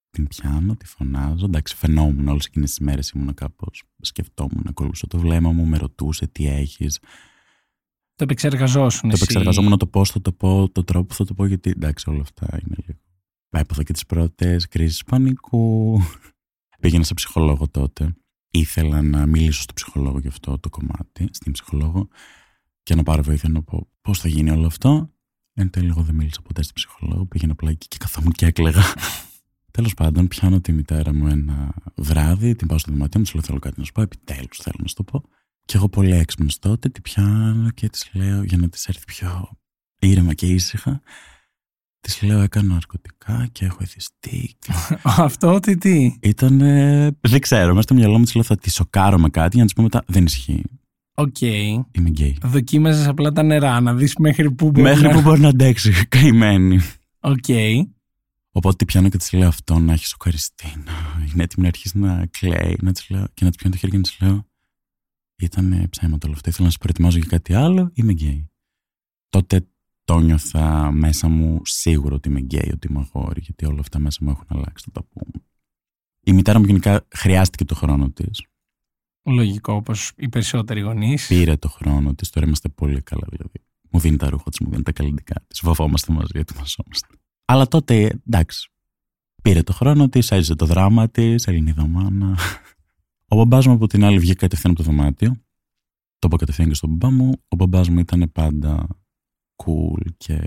Την 0.10 0.28
πιάνω, 0.28 0.76
τη 0.76 0.86
φωνάζω. 0.86 1.46
Εντάξει, 1.46 1.76
φαινόμουν 1.76 2.28
όλες 2.28 2.46
εκείνες 2.46 2.70
τις 2.70 2.80
μέρες. 2.80 3.10
Ήμουν 3.10 3.34
κάπως. 3.34 3.84
Σκεφτόμουν, 4.02 4.66
ακολουθούσα 4.68 5.08
το 5.08 5.18
βλέμμα 5.18 5.52
μου, 5.52 5.66
με 5.66 5.78
ρωτούσε 5.78 6.28
τι 6.28 6.48
έχεις; 6.48 7.00
Το 8.16 8.24
επεξεργαζόσουν. 8.24 9.10
Το 9.10 9.16
επεξεργαζόμουν 9.16 9.78
το 9.78 9.88
πώς 9.88 10.12
θα 10.12 10.22
το 10.22 10.32
πω, 10.32 10.70
το 10.70 10.84
τρόπο 10.84 11.06
που 11.06 11.14
θα 11.14 11.26
το 11.26 11.34
πω, 11.34 11.46
γιατί 11.46 11.70
εντάξει, 11.70 12.10
όλα 12.10 12.22
αυτά 12.22 12.48
είναι 12.52 12.76
λίγο. 12.88 13.00
Έπαθα 13.50 13.84
και 13.84 13.94
τις 13.94 14.06
πρώτες 14.06 14.68
κρίσεις 14.68 15.04
πανικού. 15.04 16.02
Πήγαινα 16.84 17.04
σε 17.04 17.14
ψυχολόγο 17.14 17.68
τότε. 17.68 18.16
Ήθελα 18.52 19.02
να 19.02 19.26
μιλήσω 19.26 19.62
στο 19.62 19.74
ψυχολόγο 19.74 20.20
για 20.20 20.30
αυτό 20.30 20.60
το 20.60 20.70
κομμάτι, 20.70 21.30
στην 21.32 21.52
ψυχολόγο, 21.52 22.08
και 22.84 22.96
να 22.96 23.04
πάρω 23.04 23.24
βοήθεια 23.24 23.50
να 23.50 23.62
πω 23.62 23.88
πώς 24.02 24.20
θα 24.20 24.28
γίνει 24.28 24.52
όλο 24.52 24.66
αυτό; 24.66 25.10
Εν 25.54 25.70
τέλει, 25.70 25.88
εγώ 25.88 26.02
δεν 26.02 26.16
μίλησα 26.16 26.42
ποτέ 26.42 26.62
στην 26.64 26.76
ψυχολόγο. 26.76 27.26
Πήγαινα 27.26 27.52
απλά 27.52 27.70
εκεί 27.70 27.88
και 27.88 27.98
καθόμουν 28.00 28.32
και 28.32 28.46
έκλαιγα. 28.46 28.84
Τέλος 29.72 29.94
πάντων, 29.94 30.28
πιάνω 30.28 30.62
τη 30.62 30.72
μητέρα 30.72 31.14
μου 31.14 31.28
ένα 31.28 31.74
βράδυ, 31.96 32.56
την 32.56 32.68
πάω 32.68 32.78
στο 32.78 32.92
δωμάτιο 32.92 33.20
μου, 33.20 33.26
της 33.26 33.34
λέω: 33.34 33.44
Θέλω 33.44 33.60
κάτι 33.60 33.80
να 33.80 33.86
σου 33.86 33.92
πω. 33.92 34.02
Επιτέλους, 34.02 34.58
θέλω 34.58 34.78
να 34.80 34.88
σου 34.88 34.96
το 34.96 35.04
πω. 35.04 35.24
Και 35.66 35.78
εγώ 35.78 35.90
πολύ 35.90 36.14
έξυπνος 36.14 36.60
τότε, 36.60 36.90
τη 36.90 37.02
πιάνω 37.02 37.70
και 37.70 37.90
της 37.90 38.10
λέω 38.14 38.44
για 38.44 38.58
να 38.58 38.70
της 38.70 38.86
έρθει 38.88 39.06
πιο 39.06 39.50
ήρεμα 40.00 40.34
και 40.34 40.46
ήσυχα. 40.46 41.02
Της 42.04 42.22
λέω: 42.22 42.42
Έκανα 42.42 42.74
ναρκωτικά 42.74 43.48
και 43.52 43.66
έχω 43.66 43.78
εθιστεί. 43.82 44.56
Αυτό 45.04 45.60
τι 45.60 45.78
τι; 45.78 46.18
Ήταν. 46.22 46.58
Δεν 47.22 47.40
ξέρω. 47.40 47.70
Μέσα 47.70 47.82
στο 47.82 47.94
μυαλό 47.94 48.18
μου 48.18 48.24
της 48.24 48.34
λέω: 48.34 48.44
Θα 48.44 48.56
τη 48.56 48.72
σοκάρω 48.72 49.20
με 49.20 49.30
κάτι 49.30 49.50
για 49.50 49.60
να 49.60 49.66
της 49.66 49.74
πω 49.74 49.82
μετά. 49.82 50.04
Δεν 50.08 50.26
ισχύει. 50.26 50.64
OK. 51.14 51.36
Okay. 51.40 51.84
Είμαι 51.92 52.10
γκέι. 52.10 52.38
Δοκίμαζες 52.44 53.08
απλά 53.08 53.32
τα 53.32 53.44
νερά, 53.44 53.80
να 53.80 53.94
δεις 53.94 54.16
μέχρι 54.20 54.52
πού 54.52 54.72
μπορεί 54.72 54.82
μέχρι 54.82 55.08
να... 55.08 55.12
που 55.14 55.22
μπορεί 55.22 55.40
να 55.40 55.48
αντέξει. 55.48 55.92
Καημένη. 56.10 56.80
OK. 57.20 57.44
Okay. 57.48 57.76
Οπότε 58.52 58.76
τη 58.76 58.86
πιάνω 58.86 59.10
και 59.10 59.18
της 59.18 59.32
λέω 59.32 59.48
αυτό 59.48 59.80
να 59.80 59.94
έχεις 59.94 60.08
σοκαριστεί. 60.08 60.68
Να 60.86 61.26
είναι 61.34 61.44
έτοιμη 61.44 61.62
να 61.62 61.68
αρχίσει 61.68 61.98
να 61.98 62.26
κλαίει. 62.26 62.78
Να 62.82 62.92
της 62.92 63.10
λέω, 63.10 63.26
και 63.34 63.44
να 63.46 63.50
της 63.50 63.58
πιάνω 63.58 63.76
το 63.76 63.78
χέρι 63.78 63.92
και 63.92 63.98
να 63.98 64.04
της 64.04 64.18
λέω: 64.20 64.46
Ήταν 65.36 65.88
ψέματα 65.90 66.28
όλο 66.28 66.36
αυτό. 66.36 66.50
Ήθελα 66.50 66.66
να 66.66 66.72
σε 66.72 66.78
προετοιμάζω 66.78 67.18
για 67.18 67.28
κάτι 67.30 67.54
άλλο. 67.54 67.92
Είμαι 67.94 68.12
γκέι. 68.12 68.50
Τότε 69.30 69.68
το 70.04 70.20
νιώθα 70.20 70.92
μέσα 70.92 71.28
μου 71.28 71.62
σίγουρο 71.64 72.16
ότι 72.16 72.30
είμαι 72.30 72.40
γκέι, 72.40 72.72
ότι 72.74 72.88
είμαι 72.88 73.00
αγόρι, 73.00 73.42
γιατί 73.42 73.66
όλα 73.66 73.80
αυτά 73.80 74.00
μέσα 74.00 74.20
μου 74.22 74.30
έχουν 74.30 74.46
αλλάξει, 74.48 74.86
θα 74.86 75.02
τα 75.02 75.08
πούμε. 75.08 75.46
Η 76.26 76.34
μητέρα 76.34 76.60
μου 76.60 76.66
γενικά 76.66 77.08
χρειάστηκε 77.16 77.66
το 77.66 77.76
χρόνο 77.76 78.10
της. 78.10 78.46
Λογικό, 79.26 79.74
όπως 79.74 80.12
οι 80.16 80.30
περισσότεροι 80.30 80.80
γονείς. 80.80 81.28
Πήρε 81.28 81.56
το 81.56 81.70
χρόνο 81.70 82.16
της, 82.16 82.30
τώρα 82.30 82.46
είμαστε 82.48 82.70
πολύ 82.70 83.02
καλά 83.02 83.28
δηλαδή. 83.30 83.60
Μου 83.90 84.00
δίνει 84.00 84.18
τα 84.18 84.30
ρούχα 84.30 84.50
της, 84.50 84.60
μου 84.60 84.70
δίνει 84.70 84.84
τα 84.84 84.92
καλλυντικά 84.92 85.36
της. 85.48 85.62
Βαφόμαστε 85.64 86.14
μαζί, 86.14 86.32
ετοιμαζόμαστε. 86.34 87.08
Αλλά 87.46 87.68
τότε, 87.68 88.22
εντάξει. 88.28 88.72
Πήρε 89.42 89.64
το 89.64 89.74
χρόνο 89.74 90.10
της, 90.10 90.32
έζησε 90.32 90.56
το 90.56 90.66
δράμα 90.66 91.10
της, 91.10 91.48
Ελληνίδα 91.48 91.88
μάνα. 91.88 92.38
Ο 93.28 93.36
μπαμπάς 93.36 93.66
μου 93.68 93.74
από 93.74 93.88
την 93.88 94.04
άλλη 94.04 94.20
βγήκε 94.20 94.34
κατευθείαν 94.34 94.74
από 94.74 94.84
το 94.84 94.90
δωμάτιο. 94.90 95.30
Το 96.20 96.28
είπα 96.28 96.38
κατευθείαν 96.38 96.68
και 96.68 96.74
στον 96.74 96.90
μπαμπά 96.90 97.16
μου. 97.16 97.32
Ο 97.48 97.56
μπαμπάς 97.56 97.90
μου 97.90 98.00
ήταν 98.00 98.32
πάντα 98.32 98.88
cool 99.66 100.02
και 100.18 100.46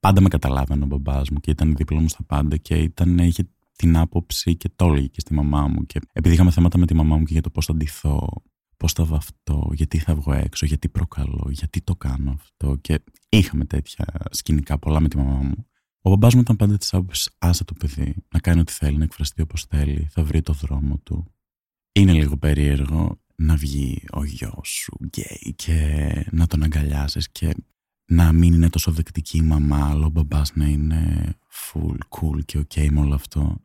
πάντα 0.00 0.20
με 0.20 0.28
καταλάβαινε 0.28 0.84
ο 0.84 0.86
μπαμπάς 0.86 1.30
μου 1.30 1.40
και 1.40 1.50
ήταν 1.50 1.74
δίπλα 1.74 2.00
μου 2.00 2.08
στα 2.08 2.22
πάντα 2.22 2.56
και 2.56 2.74
ήταν, 2.74 3.18
είχε 3.18 3.48
την 3.76 3.96
άποψη 3.96 4.56
και 4.56 4.70
το 4.76 4.86
έλεγε 4.86 5.06
και 5.06 5.20
στη 5.20 5.34
μαμά 5.34 5.66
μου 5.66 5.86
και 5.86 6.00
επειδή 6.12 6.34
είχαμε 6.34 6.50
θέματα 6.50 6.78
με 6.78 6.86
τη 6.86 6.94
μαμά 6.94 7.16
μου 7.16 7.24
και 7.24 7.32
για 7.32 7.42
το 7.42 7.50
πώς 7.50 7.66
θα 7.66 7.74
ντυθώ 7.74 8.42
πώς 8.76 8.92
θα 8.92 9.04
βαφτώ, 9.04 9.70
γιατί 9.72 9.98
θα 9.98 10.14
βγω 10.14 10.32
έξω, 10.32 10.66
γιατί 10.66 10.88
προκαλώ, 10.88 11.46
γιατί 11.50 11.80
το 11.80 11.96
κάνω 11.96 12.30
αυτό 12.30 12.76
και 12.80 13.02
είχαμε 13.28 13.64
τέτοια 13.64 14.04
σκηνικά 14.30 14.78
πολλά 14.78 15.00
με 15.00 15.08
τη 15.08 15.16
μαμά 15.16 15.38
μου. 15.42 15.66
Ο 16.00 16.10
μπαμπάς 16.10 16.34
μου 16.34 16.40
ήταν 16.40 16.56
πάντα 16.56 16.76
της 16.76 16.94
άποψης 16.94 17.30
άσε 17.38 17.64
το 17.64 17.74
παιδί, 17.74 18.14
να 18.32 18.38
κάνει 18.38 18.60
ό,τι 18.60 18.72
θέλει, 18.72 18.96
να 18.96 19.04
εκφραστεί 19.04 19.42
όπως 19.42 19.64
θέλει, 19.64 20.06
θα 20.10 20.24
βρει 20.24 20.42
το 20.42 20.52
δρόμο 20.52 20.98
του. 20.98 21.24
Είναι 21.92 22.12
λίγο 22.12 22.36
περίεργο 22.36 23.20
να 23.36 23.56
βγει 23.56 24.04
ο 24.12 24.24
γιος 24.24 24.68
σου 24.68 24.96
γκέι 25.04 25.54
και 25.56 26.28
να 26.30 26.46
τον 26.46 26.62
αγκαλιάζεις 26.62 27.30
και 27.30 27.54
να 28.06 28.32
μην 28.32 28.52
είναι 28.52 28.68
τόσο 28.68 28.90
δεκτική 28.90 29.36
η 29.36 29.42
μαμά, 29.42 29.88
αλλά 29.90 30.06
ο 30.06 30.10
μπαμπάς 30.10 30.52
να 30.54 30.66
είναι 30.66 31.32
full 31.50 31.96
cool 32.08 32.44
και 32.44 32.58
ok 32.58 32.88
με 32.90 33.00
όλο 33.00 33.14
αυτό. 33.14 33.60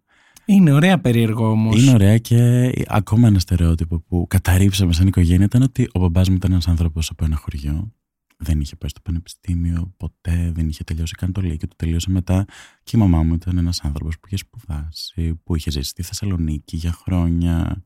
Είναι 0.46 0.72
ωραία 0.72 1.00
περίεργο 1.00 1.52
όμως. 1.52 1.82
Είναι 1.82 1.92
ωραία 1.92 2.18
και 2.18 2.72
ακόμα 2.88 3.28
ένα 3.28 3.40
στερεότυπο 3.40 4.00
που 4.00 4.26
καταρρύψαμε 4.30 4.94
σαν 4.94 5.08
οικογένεια 5.08 5.46
ήταν 5.46 5.62
ότι 5.62 5.90
ο 5.94 6.00
μπαμπάς 6.00 6.30
μου 6.30 6.36
ήταν 6.36 6.52
ένας 6.52 6.68
άνθρωπος 6.68 7.10
από 7.10 7.26
ένα 7.26 7.36
χωριό. 7.36 7.92
Δεν 8.38 8.60
είχε 8.60 8.76
πάει 8.76 8.90
στο 8.90 9.00
πανεπιστήμιο 9.04 9.94
ποτέ, 9.98 10.52
δεν 10.56 10.70
είχε 10.70 10.84
τελειώσει 10.84 11.14
καν 11.16 11.32
το 11.32 11.42
Λύκειο, 11.42 11.68
το 11.68 11.76
τελείωσε 11.76 12.10
μετά. 12.10 12.46
Και 12.84 12.98
η 12.98 13.00
μαμά 13.00 13.24
μου 13.24 13.34
ήταν 13.34 13.58
ένας 13.58 13.82
άνθρωπος 13.82 14.20
που 14.20 14.28
είχε 14.28 14.38
σπουδάσει, 14.38 15.40
που 15.44 15.56
είχε 15.56 15.72
ζήσει 15.72 15.90
στη 15.90 16.04
Θεσσαλονίκη 16.04 16.78
για 16.78 16.92
χρόνια 16.92 17.84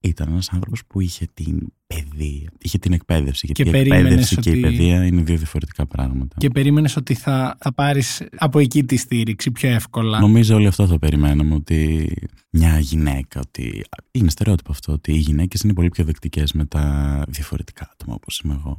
ήταν 0.00 0.28
ένας 0.28 0.48
άνθρωπος 0.52 0.82
που 0.86 1.00
είχε 1.00 1.26
την 1.34 1.72
παιδεία, 1.86 2.50
είχε 2.58 2.78
την 2.78 2.92
εκπαίδευση. 2.92 3.46
Γιατί 3.46 3.62
και 3.62 3.76
η 3.76 3.80
εκπαίδευση 3.80 4.34
ότι... 4.38 4.50
και 4.50 4.56
η 4.56 4.60
παιδεία 4.60 5.06
είναι 5.06 5.22
δύο 5.22 5.36
διαφορετικά 5.36 5.86
πράγματα. 5.86 6.36
Και 6.38 6.50
περίμενες 6.50 6.96
ότι 6.96 7.14
θα, 7.14 7.56
θα 7.60 7.72
πάρεις 7.72 8.22
από 8.36 8.58
εκεί 8.58 8.84
τη 8.84 8.96
στήριξη 8.96 9.50
πιο 9.50 9.70
εύκολα. 9.70 10.20
Νομίζω 10.20 10.54
όλοι 10.54 10.66
αυτό 10.66 10.86
θα 10.86 10.98
περιμέναμε, 10.98 11.54
ότι 11.54 12.08
μια 12.50 12.78
γυναίκα, 12.78 13.40
ότι 13.40 13.84
είναι 14.10 14.30
στερεότυπο 14.30 14.72
αυτό, 14.72 14.92
ότι 14.92 15.12
οι 15.12 15.18
γυναίκες 15.18 15.60
είναι 15.60 15.72
πολύ 15.72 15.88
πιο 15.88 16.04
δεκτικές 16.04 16.52
με 16.52 16.64
τα 16.64 17.24
διαφορετικά 17.28 17.88
άτομα 17.92 18.14
όπως 18.14 18.40
είμαι 18.44 18.54
εγώ. 18.54 18.78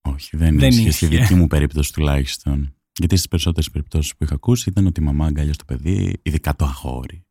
Όχι, 0.00 0.36
δεν, 0.36 0.58
δεν 0.58 0.68
ίσχυε 0.68 0.90
στη 0.90 1.06
δική 1.06 1.34
μου 1.34 1.46
περίπτωση 1.46 1.92
τουλάχιστον. 1.92 2.74
Γιατί 2.98 3.16
στις 3.16 3.28
περισσότερες 3.28 3.70
περιπτώσεις 3.70 4.16
που 4.16 4.24
είχα 4.24 4.34
ακούσει 4.34 4.68
ήταν 4.68 4.86
ότι 4.86 5.00
η 5.00 5.04
μαμά 5.04 5.26
αγκάλια 5.26 5.52
στο 5.52 5.64
παιδί, 5.64 6.20
ειδικά 6.22 6.56
το 6.56 6.64
αγόρι. 6.64 7.24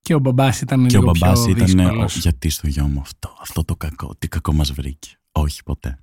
Και 0.00 0.14
ο 0.14 0.18
μπαμπάς 0.18 0.60
ήταν 0.60 0.86
και 0.86 0.98
λίγο 0.98 1.10
ο 1.10 1.12
μπαμπάς 1.18 1.44
πιο 1.44 1.50
ήταν, 1.50 2.06
γιατί 2.20 2.48
στο 2.48 2.66
γιο 2.66 2.86
μου 2.86 3.00
αυτό, 3.00 3.36
αυτό 3.40 3.64
το 3.64 3.76
κακό, 3.76 4.14
τι 4.18 4.28
κακό 4.28 4.52
μας 4.52 4.72
βρήκε. 4.72 5.10
Όχι 5.32 5.62
ποτέ. 5.62 5.98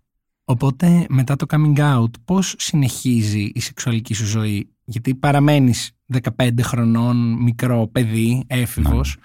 Οπότε 0.46 1.06
μετά 1.10 1.36
το 1.36 1.46
coming 1.50 1.78
out, 1.78 2.12
πώς 2.26 2.56
συνεχίζει 2.58 3.52
η 3.54 3.60
σεξουαλική 3.60 4.14
σου 4.14 4.26
ζωή, 4.26 4.70
γιατί 4.84 5.16
παραμένεις 5.16 5.92
15 6.38 6.50
χρονών 6.62 7.44
μικρό 7.44 7.88
παιδί, 7.92 8.44
έφηβος, 8.48 9.16
ναι. 9.16 9.24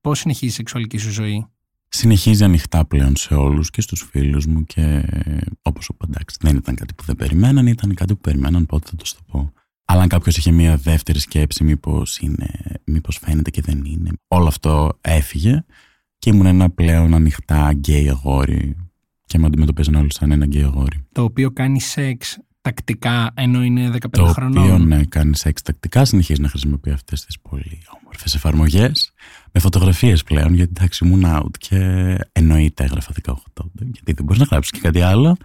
πώς 0.00 0.18
συνεχίζει 0.18 0.52
η 0.52 0.54
σεξουαλική 0.54 0.98
σου 0.98 1.10
ζωή; 1.10 1.46
Συνεχίζει 1.90 2.44
ανοιχτά 2.44 2.84
πλέον 2.84 3.16
σε 3.16 3.34
όλους 3.34 3.70
και 3.70 3.80
στους 3.80 4.08
φίλους 4.10 4.46
μου 4.46 4.64
και 4.64 5.04
όπως 5.62 5.88
ο 5.88 5.94
παντάξει 5.94 6.36
δεν 6.40 6.56
ήταν 6.56 6.74
κάτι 6.74 6.94
που 6.94 7.04
δεν 7.04 7.16
περιμέναν, 7.16 7.66
ήταν 7.66 7.94
κάτι 7.94 8.14
που 8.14 8.20
περιμέναν 8.20 8.66
πότε 8.66 8.88
θα 8.90 8.96
το 8.96 9.04
το 9.04 9.20
πω. 9.32 9.52
Αλλά 9.90 10.02
αν 10.02 10.08
κάποιος 10.08 10.36
είχε 10.36 10.50
μία 10.50 10.76
δεύτερη 10.76 11.18
σκέψη, 11.18 11.64
μήπως 11.64 12.18
είναι, 12.18 12.48
μήπως 12.84 13.18
φαίνεται 13.18 13.50
και 13.50 13.62
δεν 13.62 13.84
είναι. 13.84 14.10
Όλο 14.28 14.46
αυτό 14.46 14.98
έφυγε 15.00 15.64
και 16.18 16.30
ήμουν 16.30 16.46
ένα 16.46 16.70
πλέον 16.70 17.14
ανοιχτά 17.14 17.72
γκέι 17.72 18.08
αγόρι 18.08 18.76
και 19.24 19.38
με 19.38 19.46
αντιμετωπίζαν 19.46 19.94
όλοι 19.94 20.12
σαν 20.12 20.30
ένα 20.30 20.44
γκέι 20.44 20.62
αγόρι. 20.62 21.06
Το 21.12 21.22
οποίο 21.22 21.50
κάνει 21.50 21.80
σεξ 21.80 22.38
τακτικά 22.60 23.30
ενώ 23.34 23.62
είναι 23.62 23.90
15 23.92 23.98
το 24.10 24.24
χρονών. 24.24 24.54
Το 24.54 24.60
οποίο 24.60 24.78
ναι, 24.78 25.04
κάνει 25.04 25.36
σεξ 25.36 25.62
τακτικά, 25.62 26.04
συνεχίζει 26.04 26.40
να 26.40 26.48
χρησιμοποιεί 26.48 26.90
αυτές 26.90 27.24
τις 27.24 27.40
πολύ 27.40 27.82
όμορφες 28.00 28.34
εφαρμογές 28.34 29.12
με 29.52 29.60
φωτογραφίες 29.60 30.22
πλέον, 30.22 30.54
γιατί 30.54 30.72
εντάξει 30.76 31.06
ήμουν 31.06 31.22
out 31.26 31.58
και 31.58 31.76
εννοείται 32.32 32.84
έγραφα 32.84 33.12
18 33.22 33.34
γιατί 33.74 34.12
δεν 34.12 34.24
μπορείς 34.24 34.40
να 34.40 34.46
γράψεις 34.50 34.72
και 34.72 34.80
κάτι 34.80 35.00
άλλο. 35.00 35.36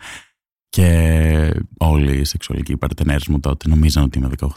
Και 0.74 1.64
όλοι 1.78 2.18
οι 2.18 2.24
σεξουαλικοί 2.24 2.78
παρτενέρες 2.78 3.28
μου 3.28 3.40
τότε 3.40 3.68
νομίζαν 3.68 4.04
ότι 4.04 4.18
είμαι 4.18 4.30
18. 4.38 4.48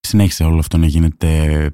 Συνέχισε 0.00 0.44
όλο 0.44 0.58
αυτό 0.58 0.76
να 0.76 0.86
γίνεται 0.86 1.70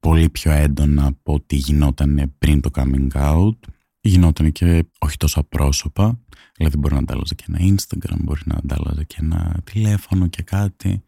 πολύ 0.00 0.28
πιο 0.28 0.52
έντονα 0.52 1.06
από 1.06 1.32
ό,τι 1.32 1.56
γινόταν 1.56 2.34
πριν 2.38 2.60
το 2.60 2.70
coming 2.74 3.08
out. 3.12 3.56
Γινόταν 4.00 4.52
και 4.52 4.84
όχι 4.98 5.16
τόσο 5.16 5.40
απρόσωπα. 5.40 6.20
Δηλαδή 6.56 6.76
μπορεί 6.76 6.94
να 6.94 7.00
αντάλλαζε 7.00 7.34
και 7.34 7.44
ένα 7.48 7.58
Instagram, 7.60 8.16
μπορεί 8.18 8.40
να 8.44 8.54
αντάλλαζε 8.54 9.04
και 9.04 9.16
ένα 9.20 9.60
τηλέφωνο 9.64 10.26
και 10.26 10.42
κάτι. 10.42 11.02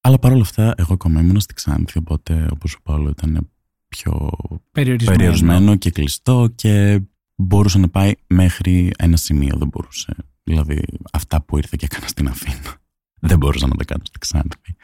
Αλλά 0.00 0.18
παρόλα 0.18 0.42
αυτά 0.42 0.74
εγώ 0.76 0.92
ακόμα 0.92 1.20
ήμουν 1.20 1.40
στη 1.40 1.54
Ξάνθη, 1.54 1.98
οπότε 1.98 2.48
όπως 2.52 2.70
σου 2.70 2.82
πω 2.82 3.08
ήταν 3.10 3.50
πιο 3.88 4.30
περιορισμένο. 4.70 5.16
περιορισμένο 5.16 5.76
και 5.76 5.90
κλειστό 5.90 6.48
και 6.54 7.00
μπορούσε 7.34 7.78
να 7.78 7.88
πάει 7.88 8.12
μέχρι 8.26 8.92
ένα 8.98 9.16
σημείο, 9.16 9.56
δεν 9.58 9.68
μπορούσε 9.68 10.14
Δηλαδή 10.44 10.82
αυτά 11.12 11.42
που 11.42 11.56
ήρθε 11.56 11.76
και 11.78 11.84
έκανα 11.90 12.06
στην 12.06 12.28
Αθήνα. 12.28 12.76
Δεν 13.20 13.38
μπορούσα 13.38 13.66
να 13.66 13.74
τα 13.74 13.84
κάνω 13.84 14.02
στην 14.04 14.20
Ξάνθη. 14.20 14.76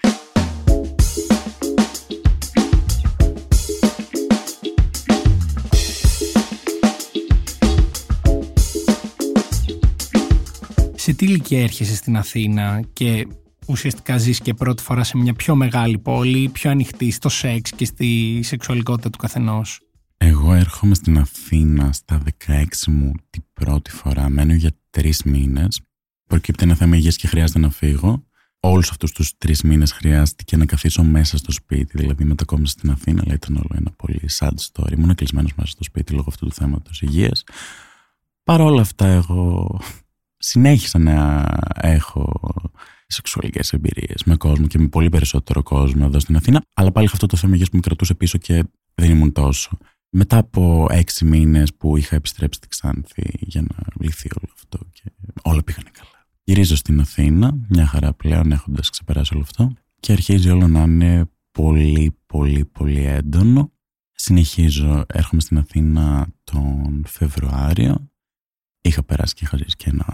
Σε 10.95 11.15
τι 11.15 11.25
ηλικία 11.25 11.62
έρχεσαι 11.62 11.95
στην 11.95 12.17
Αθήνα 12.17 12.83
και 12.93 13.27
ουσιαστικά 13.67 14.19
ζεις 14.19 14.41
και 14.41 14.55
πρώτη 14.55 14.83
φορά 14.83 15.05
σε 15.05 15.17
μια 15.17 15.35
πιο 15.35 15.55
μεγάλη 15.55 15.99
πόλη, 15.99 16.49
πιο 16.49 16.71
ανοιχτή 16.71 17.11
στο 17.11 17.29
σεξ 17.29 17.71
και 17.71 17.85
στη 17.85 18.41
σεξουαλικότητα 18.43 19.11
του 19.11 19.19
καθενός; 19.19 19.81
Εγώ 20.17 20.53
έρχομαι 20.53 20.95
στην 20.95 21.19
Αθήνα 21.19 21.93
στα 21.93 22.23
16 22.47 22.65
μου 22.87 23.12
την 23.31 23.43
πρώτη 23.53 23.91
φορά. 23.91 24.29
Μένω 24.29 24.55
για 24.55 24.71
τρεις 24.90 25.23
μήνες. 25.23 25.80
Προκύπτει 26.26 26.64
ένα 26.64 26.75
θέμα 26.75 26.97
υγείας 26.97 27.16
και 27.16 27.26
χρειάζεται 27.26 27.59
να 27.59 27.71
φύγω. 27.71 28.26
Όλους 28.61 28.90
αυτούς 28.90 29.12
τους 29.12 29.37
τρεις 29.38 29.62
μήνες 29.62 29.92
χρειάστηκε 29.92 30.57
να 30.57 30.66
καθίσω 30.66 31.02
μέσα 31.02 31.37
στο 31.37 31.52
σπίτι. 31.52 31.99
Δηλαδή, 31.99 32.25
μετακόμισα 32.25 32.73
στην 32.73 32.90
Αθήνα, 32.90 33.23
αλλά 33.25 33.35
ήταν 33.35 33.57
όλο 33.57 33.71
ένα 33.75 33.90
πολύ 33.90 34.28
sad 34.38 34.54
story. 34.73 34.92
Ήμουν 34.92 35.14
κλεισμένος 35.14 35.54
μέσα 35.54 35.71
στο 35.71 35.85
σπίτι 35.85 36.12
λόγω 36.12 36.26
αυτού 36.28 36.47
του 36.47 36.52
θέματος 36.52 37.02
υγείας. 37.02 37.45
Παρ' 38.42 38.61
όλα 38.61 38.80
αυτά, 38.80 39.07
εγώ 39.07 39.80
συνέχισα 40.37 40.99
να 40.99 41.47
έχω 41.75 42.40
σεξουαλικές 43.07 43.73
εμπειρίες 43.73 44.23
με 44.25 44.37
κόσμο 44.37 44.66
και 44.66 44.78
με 44.78 44.88
πολύ 44.88 45.09
περισσότερο 45.09 45.62
κόσμο 45.62 46.02
εδώ 46.04 46.18
στην 46.18 46.37
Αθήνα. 46.37 46.62
Αλλά 46.75 46.92
πάλι 46.92 47.09
αυτό 47.12 47.26
το 47.26 47.37
θέμα 47.37 47.54
υγείας 47.54 47.68
που 47.68 47.76
με 47.76 47.83
κρατούσε 47.83 48.14
πίσω 48.14 48.38
και 48.38 48.64
δεν 48.95 49.11
ήμουν 49.11 49.33
τόσο. 49.33 49.78
Μετά 50.11 50.38
από 50.38 50.87
έξι 50.91 51.25
μήνες 51.25 51.75
που 51.75 51.97
είχα 51.97 52.17
επιστρέψει 52.17 52.59
στη 52.59 52.69
Ξάνθη 52.69 53.31
για 53.38 53.61
να 53.61 53.77
λυθεί 54.00 54.29
όλο 54.38 54.53
αυτό 54.55 54.79
και 54.93 55.12
όλα 55.43 55.62
πήγανε 55.62 55.91
καλά. 55.93 56.27
Γυρίζω 56.45 56.77
στην 56.77 57.00
Αθήνα, 57.00 57.57
μια 57.69 57.87
χαρά 57.87 58.12
πλέον 58.12 58.53
έχοντας 58.53 58.91
ξεπεράσει 58.91 59.35
όλο 59.35 59.43
αυτό 59.43 59.73
και 60.00 60.12
αρχίζει 60.12 60.50
όλο 60.50 60.69
να 60.69 60.83
είναι 60.83 61.31
πολύ 61.50 62.19
πολύ 62.27 62.65
πολύ 62.65 63.05
έντονο. 63.05 63.73
Συνεχίζω, 64.12 65.05
έρχομαι 65.07 65.41
στην 65.41 65.59
Αθήνα 65.59 66.29
τον 66.45 67.05
Φεβρουάριο. 67.07 68.11
Είχα 68.81 69.03
περάσει 69.03 69.35
και 69.35 69.45
είχα 69.45 69.57
ζήσει 69.57 69.77
και 69.77 69.91
ένα 69.91 70.07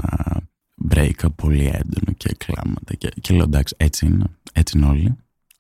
break 0.91 1.35
πολύ 1.35 1.67
έντονο 1.67 2.17
και 2.17 2.35
κλάματα 2.39 2.95
και, 2.95 3.09
και 3.21 3.35
λέω 3.35 3.45
εντάξει 3.45 3.75
έτσι 3.79 4.07
είναι, 4.07 4.25
έτσι 4.53 4.79
είναι 4.79 4.87
όλοι. 4.87 5.17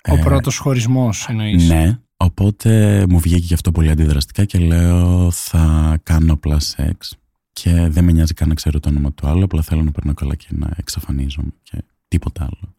Ο 0.08 0.16
ε, 0.16 0.20
πρώτος 0.22 0.56
χωρισμός 0.56 1.28
εννοείς. 1.28 1.68
Ναι, 1.68 1.98
Οπότε 2.16 3.04
μου 3.08 3.18
βγήκε 3.18 3.46
γι' 3.46 3.54
αυτό 3.54 3.72
πολύ 3.72 3.90
αντιδραστικά 3.90 4.44
και 4.44 4.58
λέω 4.58 5.30
θα 5.30 5.98
κάνω 6.02 6.32
απλά 6.32 6.58
σεξ 6.58 7.16
και 7.52 7.88
δεν 7.88 8.04
με 8.04 8.12
νοιάζει 8.12 8.34
καν 8.34 8.48
να 8.48 8.54
ξέρω 8.54 8.80
το 8.80 8.88
όνομα 8.88 9.12
του 9.12 9.26
άλλου, 9.26 9.44
απλά 9.44 9.62
θέλω 9.62 9.82
να 9.82 9.90
περνάω 9.90 10.14
καλά 10.14 10.34
και 10.34 10.46
να 10.50 10.70
εξαφανίζομαι 10.76 11.50
και 11.62 11.84
τίποτα 12.08 12.42
άλλο. 12.42 12.74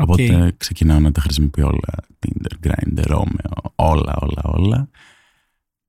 Okay. 0.00 0.02
Οπότε 0.02 0.54
ξεκινάω 0.56 1.00
να 1.00 1.12
τα 1.12 1.20
χρησιμοποιώ 1.20 1.66
όλα, 1.66 2.06
Tinder, 2.18 2.66
Grindr, 2.66 3.04
Romeo, 3.04 3.70
όλα, 3.74 4.16
όλα, 4.20 4.42
όλα. 4.42 4.88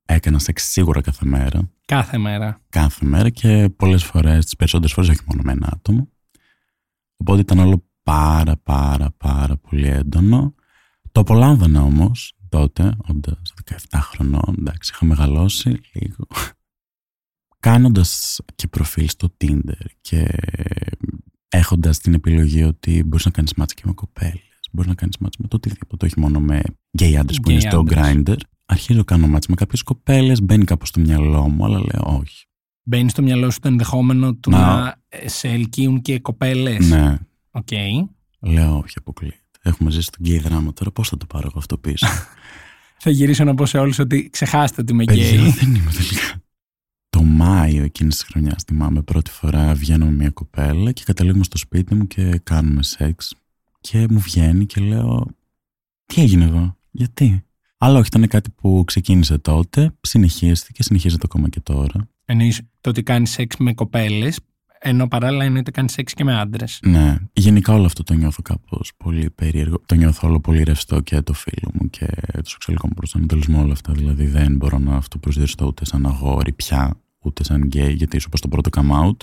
Έκανα 0.04 0.38
σεξ 0.38 0.62
σίγουρα 0.62 1.00
κάθε 1.00 1.26
μέρα. 1.26 1.70
Κάθε 1.84 2.18
μέρα. 2.18 2.60
Κάθε 2.68 3.06
μέρα 3.06 3.30
και 3.30 3.68
πολλές 3.76 4.04
φορές, 4.04 4.44
τις 4.44 4.56
περισσότερες 4.56 4.92
φορές 4.92 5.10
όχι 5.10 5.20
μόνο 5.26 5.42
με 5.44 5.52
ένα 5.52 5.68
άτομο. 5.72 6.08
Οπότε 7.16 7.40
ήταν 7.40 7.58
όλο 7.58 7.84
πάρα 8.02 8.56
πάρα 8.56 9.14
πάρα 9.16 9.56
πολύ 9.56 9.88
έντονο. 9.88 10.54
Το 11.12 11.20
απολάμβανα 11.20 11.82
όμως, 11.82 12.37
τότε, 12.48 12.96
όντας 13.08 13.42
17 13.90 13.98
χρονών, 14.02 14.54
εντάξει, 14.58 14.90
είχα 14.94 15.04
μεγαλώσει 15.04 15.80
λίγο. 15.92 16.26
Κάνοντας 17.60 18.40
και 18.54 18.68
προφίλ 18.68 19.08
στο 19.08 19.34
Tinder 19.40 19.84
και 20.00 20.28
έχοντας 21.48 21.98
την 21.98 22.14
επιλογή 22.14 22.62
ότι 22.62 23.02
μπορείς 23.04 23.24
να 23.24 23.30
κάνεις 23.30 23.54
μάτσα 23.54 23.74
και 23.74 23.82
με 23.84 23.92
κοπέλες, 23.92 24.68
μπορείς 24.72 24.88
να 24.88 24.94
κάνεις 24.94 25.18
μάτσα 25.18 25.38
με 25.42 25.48
το 25.48 25.56
οτιδήποτε, 25.56 26.06
όχι 26.06 26.20
μόνο 26.20 26.40
με 26.40 26.62
γκέι 26.98 27.16
άντρες 27.16 27.40
που 27.40 27.50
είναι 27.50 27.60
στο 27.60 27.84
Grindr. 27.88 28.36
Αρχίζω 28.66 28.98
να 28.98 29.04
κάνω 29.04 29.26
μάτσα 29.26 29.50
με 29.50 29.56
κάποιες 29.56 29.82
κοπέλες, 29.82 30.42
μπαίνει 30.42 30.64
κάπως 30.64 30.88
στο 30.88 31.00
μυαλό 31.00 31.48
μου, 31.48 31.64
αλλά 31.64 31.78
λέω 31.78 32.18
όχι. 32.20 32.46
Μπαίνει 32.82 33.10
στο 33.10 33.22
μυαλό 33.22 33.50
σου 33.50 33.60
το 33.60 33.68
ενδεχόμενο 33.68 34.34
του 34.34 34.50
να, 34.50 34.58
να 34.58 34.96
σε 35.24 35.48
ελκύουν 35.48 36.00
και 36.00 36.18
κοπέλες. 36.18 36.88
Ναι, 36.88 37.18
Οκ. 37.50 37.68
Λέω, 38.40 38.78
όχι, 38.78 38.94
αποκλείεται. 38.98 39.47
Έχουμε 39.68 39.90
ζήσει 39.90 40.10
τον 40.10 40.26
γκέι 40.26 40.38
δράμα 40.38 40.72
τώρα. 40.72 40.90
Πώς 40.90 41.08
θα 41.08 41.16
το 41.16 41.26
πάρω 41.26 41.46
εγώ 41.46 41.58
αυτό 41.58 41.78
πίσω. 41.78 42.06
Θα 43.00 43.10
γυρίσω 43.10 43.44
να 43.44 43.54
πω 43.54 43.66
σε 43.66 43.78
όλους 43.78 43.98
ότι 43.98 44.28
ξεχάστε 44.32 44.80
ότι 44.80 44.92
είμαι 44.92 45.04
Παιδιά, 45.04 45.28
γκέι. 45.28 45.50
δεν 45.50 45.74
είμαι 45.74 45.90
τελικά. 45.90 46.42
Το 47.10 47.22
Μάιο 47.22 47.82
εκείνης 47.82 48.16
της 48.16 48.24
χρονιάς, 48.24 48.62
θυμάμαι, 48.62 49.02
πρώτη 49.02 49.30
φορά 49.30 49.74
βγαίνω 49.74 50.04
με 50.04 50.10
μια 50.12 50.30
κοπέλα 50.30 50.92
και 50.92 51.02
καταλήγουμε 51.04 51.44
στο 51.44 51.56
σπίτι 51.56 51.94
μου 51.94 52.06
και 52.06 52.40
κάνουμε 52.42 52.82
σεξ. 52.82 53.34
Και 53.80 54.06
μου 54.10 54.18
βγαίνει 54.18 54.66
και 54.66 54.80
λέω, 54.80 55.26
Τι 56.06 56.22
έγινε 56.22 56.44
εδώ, 56.44 56.76
γιατί; 56.90 57.44
Αλλά 57.78 57.98
όχι, 57.98 58.06
ήταν 58.06 58.28
κάτι 58.28 58.50
που 58.50 58.82
ξεκίνησε 58.86 59.38
τότε, 59.38 59.94
συνεχίστηκε 60.00 60.72
και 60.72 60.82
συνεχίζεται 60.82 61.22
ακόμα 61.24 61.48
και 61.48 61.60
τώρα. 61.60 62.08
Εννοείς 62.24 62.60
το 62.80 62.90
ότι 62.90 63.02
κάνεις 63.02 63.30
σεξ 63.30 63.56
με 63.56 63.74
κοπέλες, 63.74 64.38
ενώ 64.80 65.08
παράλληλα 65.08 65.44
εννοείται 65.44 65.70
κάνει 65.70 65.90
σεξ 65.90 66.14
και 66.14 66.24
με 66.24 66.38
άντρες. 66.40 66.78
Ναι, 66.82 67.16
γενικά 67.32 67.72
όλο 67.72 67.84
αυτό 67.84 68.02
το 68.02 68.14
νιώθω 68.14 68.42
κάπως 68.42 68.92
πολύ 68.96 69.30
περίεργο. 69.30 69.80
Το 69.86 69.94
νιώθω 69.94 70.28
όλο 70.28 70.40
πολύ 70.40 70.62
ρευστό 70.62 71.00
και 71.00 71.20
το 71.20 71.32
φύλο 71.32 71.70
μου 71.72 71.90
και 71.90 72.06
το 72.42 72.48
σεξουαλικό 72.50 72.86
μου 72.86 72.94
προσανατολισμό, 72.94 73.60
όλα 73.62 73.72
αυτά. 73.72 73.92
Δηλαδή 73.92 74.26
δεν 74.26 74.56
μπορώ 74.56 74.78
να 74.78 74.96
αυτό 74.96 75.18
προσδιοριστώ 75.18 75.66
ούτε 75.66 75.84
σαν 75.84 76.06
αγόρι 76.06 76.52
πια, 76.52 77.00
ούτε 77.18 77.44
σαν 77.44 77.62
γκέι, 77.62 77.92
γιατί 77.92 78.18
σου 78.18 78.28
πω 78.28 78.36
στο 78.36 78.48
πρώτο 78.48 78.70
come 78.72 79.04
out, 79.04 79.16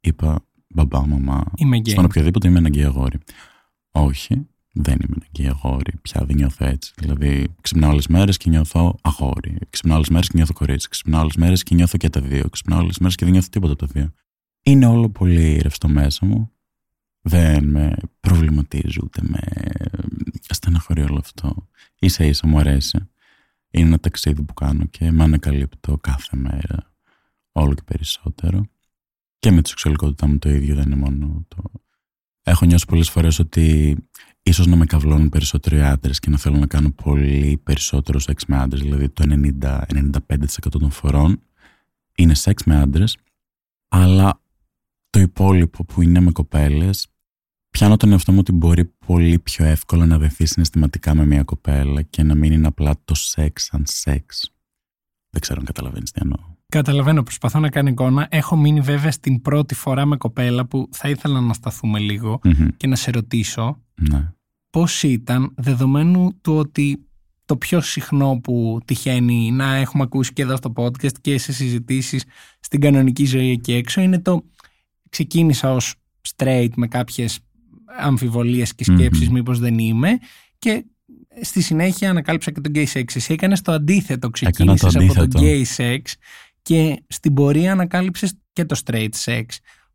είπα 0.00 0.44
μπαμπά, 0.68 1.06
μαμά, 1.06 1.44
Είμαι 1.56 1.76
γκέι. 1.76 1.92
στον 1.92 2.04
οποιοδήποτε 2.04 2.48
είμαι 2.48 2.58
ένα 2.58 2.68
γκέι 2.68 2.84
αγόρι. 2.84 3.18
Όχι, 3.90 4.46
δεν 4.72 4.94
είμαι 4.94 5.14
ένα 5.16 5.26
γκέι 5.30 5.48
αγόρι, 5.48 5.92
πια 6.02 6.24
δεν 6.24 6.36
νιώθω 6.36 6.64
έτσι. 6.64 6.92
Δηλαδή, 6.96 7.54
ξυπνάω 7.60 7.90
άλλες 7.90 8.06
μέρες 8.06 8.36
και 8.36 8.50
νιώθω 8.50 8.98
αγόρι. 9.02 9.56
Ξυπνάω 9.70 9.96
άλλες 9.96 10.08
μέρες 10.08 10.28
και 10.28 10.32
νιώθω 10.36 10.52
κορίτσι. 10.52 10.88
Ξυπνάω 10.88 11.20
άλλες 11.20 11.36
μέρες 11.36 11.62
και 11.62 11.74
νιώθω 11.74 11.96
και 11.98 12.08
τα 12.08 12.20
δύο. 12.20 12.48
Ξυπνάω 12.48 12.78
άλλες 12.78 12.98
μέρες 12.98 13.14
και 13.16 13.24
δεν 13.24 13.32
νιώθω 13.32 13.48
τίποτα 13.50 13.72
από 13.72 13.86
τα 13.86 13.92
δύο. 13.92 14.12
Είναι 14.62 14.86
όλο 14.86 15.10
πολύ 15.10 15.58
ρευστό 15.58 15.88
μέσα 15.88 16.26
μου. 16.26 16.52
Δεν 17.20 17.68
με 17.68 17.94
προβληματίζει 18.20 18.98
ούτε 19.02 19.20
με 19.24 19.40
στεναχωρεί 20.54 21.02
όλο 21.02 21.18
αυτό. 21.18 21.68
σα 22.00 22.24
ίσα 22.24 22.46
μου 22.46 22.58
αρέσει. 22.58 23.08
Είναι 23.70 23.86
ένα 23.86 23.98
ταξίδι 23.98 24.42
που 24.42 24.54
κάνω 24.54 24.84
και 24.84 25.10
με 25.10 25.22
ανακαλύπτω 25.22 25.98
κάθε 25.98 26.36
μέρα 26.36 26.94
όλο 27.52 27.74
και 27.74 27.82
περισσότερο. 27.82 28.66
Και 29.38 29.50
με 29.50 29.62
τη 29.62 29.68
σεξουαλικότητά 29.68 30.26
μου 30.26 30.38
το 30.38 30.50
ίδιο 30.50 30.74
δεν 30.74 30.84
είναι 30.84 30.96
μόνο 30.96 31.44
το... 31.48 31.62
Έχω 32.42 32.64
νιώσει 32.64 32.86
πολλές 32.86 33.10
φορές 33.10 33.38
ότι 33.38 33.96
ίσως 34.42 34.66
να 34.66 34.76
με 34.76 34.84
καυλώνουν 34.84 35.28
περισσότερο 35.28 35.76
οι 35.76 35.82
άντρες 35.82 36.18
και 36.18 36.30
να 36.30 36.38
θέλω 36.38 36.56
να 36.56 36.66
κάνω 36.66 36.90
πολύ 36.90 37.60
περισσότερο 37.62 38.18
σεξ 38.18 38.46
με 38.46 38.56
άντρες. 38.56 38.82
Δηλαδή 38.82 39.08
το 39.08 39.24
90-95% 39.60 40.70
των 40.70 40.90
φορών 40.90 41.42
είναι 42.14 42.34
σεξ 42.34 42.64
με 42.64 42.76
άντρες, 42.80 43.16
αλλά 43.88 44.40
το 45.12 45.20
υπόλοιπο 45.20 45.84
που 45.84 46.02
είναι 46.02 46.20
με 46.20 46.30
κοπέλες 46.30 47.06
πιάνω 47.70 47.96
τον 47.96 48.12
εαυτό 48.12 48.32
μου 48.32 48.38
ότι 48.40 48.52
μπορεί 48.52 48.84
πολύ 49.06 49.38
πιο 49.38 49.64
εύκολα 49.64 50.06
να 50.06 50.18
δεθεί 50.18 50.46
συναισθηματικά 50.46 51.14
με 51.14 51.26
μια 51.26 51.42
κοπέλα 51.42 52.02
και 52.02 52.22
να 52.22 52.34
μην 52.34 52.52
είναι 52.52 52.66
απλά 52.66 52.94
το 53.04 53.14
σεξ 53.14 53.64
σαν 53.64 53.82
σεξ. 53.86 54.52
Δεν 55.30 55.40
ξέρω 55.40 55.58
αν 55.60 55.66
καταλαβαίνεις 55.66 56.10
τι 56.10 56.20
εννοώ. 56.22 56.36
Καταλαβαίνω, 56.68 57.22
προσπαθώ 57.22 57.58
να 57.58 57.68
κάνω 57.70 57.88
εικόνα. 57.88 58.26
Έχω 58.30 58.56
μείνει 58.56 58.80
βέβαια 58.80 59.10
στην 59.10 59.42
πρώτη 59.42 59.74
φορά 59.74 60.06
με 60.06 60.16
κοπέλα 60.16 60.66
που 60.66 60.88
θα 60.92 61.08
ήθελα 61.08 61.40
να 61.40 61.52
σταθούμε 61.52 61.98
λίγο 61.98 62.40
Μμμ. 62.44 62.68
και 62.76 62.86
να 62.86 62.96
σε 62.96 63.10
ρωτήσω 63.10 63.82
Ναι. 64.10 64.32
πώς 64.70 65.02
ήταν 65.02 65.54
δεδομένου 65.56 66.38
του 66.40 66.56
ότι 66.56 67.06
το 67.44 67.56
πιο 67.56 67.80
συχνό 67.80 68.40
που 68.42 68.80
τυχαίνει 68.84 69.50
να 69.50 69.74
έχουμε 69.74 70.02
ακούσει 70.02 70.32
και 70.32 70.42
εδώ 70.42 70.56
στο 70.56 70.72
podcast 70.76 71.18
και 71.20 71.38
σε 71.38 71.52
συζητήσεις 71.52 72.24
στην 72.60 72.80
κανονική 72.80 73.24
ζωή 73.24 73.50
εκεί 73.50 73.72
έξω 73.72 74.00
είναι 74.00 74.20
το 74.20 74.44
ξεκίνησα 75.12 75.72
ως 75.72 75.94
straight 76.36 76.70
με 76.76 76.88
κάποιες 76.88 77.38
αμφιβολίες 77.98 78.74
και 78.74 78.84
σκέψεις 78.84 79.26
Μμμ. 79.26 79.34
μήπως 79.34 79.58
δεν 79.58 79.78
είμαι 79.78 80.18
και 80.58 80.84
στη 81.40 81.60
συνέχεια 81.60 82.10
ανακάλυψα 82.10 82.50
και 82.50 82.60
τον 82.60 82.72
gay 82.74 82.86
sex. 82.86 83.04
Εσύ 83.14 83.32
έκανες 83.32 83.60
το 83.60 83.72
αντίθετο, 83.72 84.30
ξεκίνησες 84.30 84.96
από 84.96 85.14
το 85.14 85.20
αντίθετο. 85.22 85.40
gay 85.42 85.62
sex 85.76 86.00
και 86.62 87.02
στην 87.06 87.34
πορεία 87.34 87.72
ανακάλυψες 87.72 88.34
και 88.52 88.64
το 88.64 88.80
straight 88.84 89.12
sex. 89.24 89.44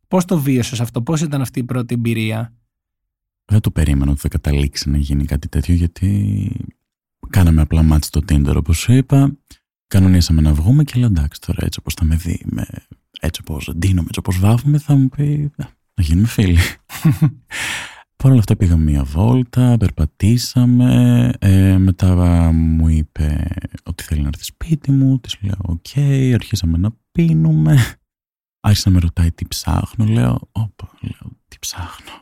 Πώς 0.08 0.24
το 0.24 0.38
βίωσες 0.38 0.80
αυτό, 0.80 1.02
πώς 1.02 1.20
ήταν 1.20 1.40
αυτή 1.40 1.58
η 1.58 1.64
πρώτη 1.64 1.94
εμπειρία; 1.94 2.56
Δεν 3.44 3.60
το 3.60 3.70
περίμενα 3.70 4.10
ότι 4.10 4.20
θα 4.20 4.28
καταλήξει 4.28 4.90
να 4.90 4.98
γίνει 4.98 5.24
κάτι 5.24 5.48
τέτοιο 5.48 5.74
γιατί 5.74 6.50
κάναμε 7.28 7.60
απλά 7.60 7.82
μάτς 7.82 8.06
στο 8.06 8.20
Tinder 8.28 8.54
όπως 8.56 8.78
σου 8.78 8.92
είπα. 8.92 9.36
Κανονίσαμε 9.86 10.40
να 10.40 10.54
βγούμε 10.54 10.84
και 10.84 10.98
λέω 10.98 11.08
εντάξει 11.08 11.40
τώρα 11.40 11.64
έτσι 11.64 11.78
όπως 11.78 11.94
θα 11.94 12.04
με 12.04 12.16
δει, 12.16 12.42
με, 12.44 12.66
έτσι 13.20 13.40
όπως 13.44 13.70
ντύνομαι, 13.76 14.06
έτσι 14.06 14.18
όπως 14.18 14.38
βάφομαι 14.38 14.78
θα 14.78 14.94
μου 14.94 15.08
πει 15.08 15.52
«Α, 15.56 15.64
να 15.94 16.02
γίνουμε 16.02 16.26
φίλοι. 16.26 16.58
Παρ' 18.16 18.30
όλα 18.30 18.38
αυτά 18.38 18.56
πήγαμε 18.56 18.90
μια 18.90 19.04
βόλτα, 19.04 19.76
περπατήσαμε, 19.78 21.32
ε, 21.38 21.78
μετά 21.78 22.14
μου 22.52 22.88
είπε 22.88 23.48
ότι 23.84 24.02
θέλει 24.02 24.20
να 24.20 24.28
έρθει 24.28 24.44
σπίτι 24.44 24.90
μου, 24.90 25.18
της 25.18 25.36
λέω 25.40 25.58
οκ, 25.62 25.98
αρχίσαμε 26.34 26.78
να 26.78 26.90
πίνουμε. 27.12 27.98
Άρχισε 28.60 28.88
να 28.88 28.94
με 28.94 29.00
ρωτάει 29.00 29.32
τι 29.32 29.46
ψάχνω, 29.46 30.04
λέω, 30.04 30.48
όπα, 30.52 30.90
λέω, 31.00 31.32
τι 31.48 31.56
ψάχνω. 31.60 32.12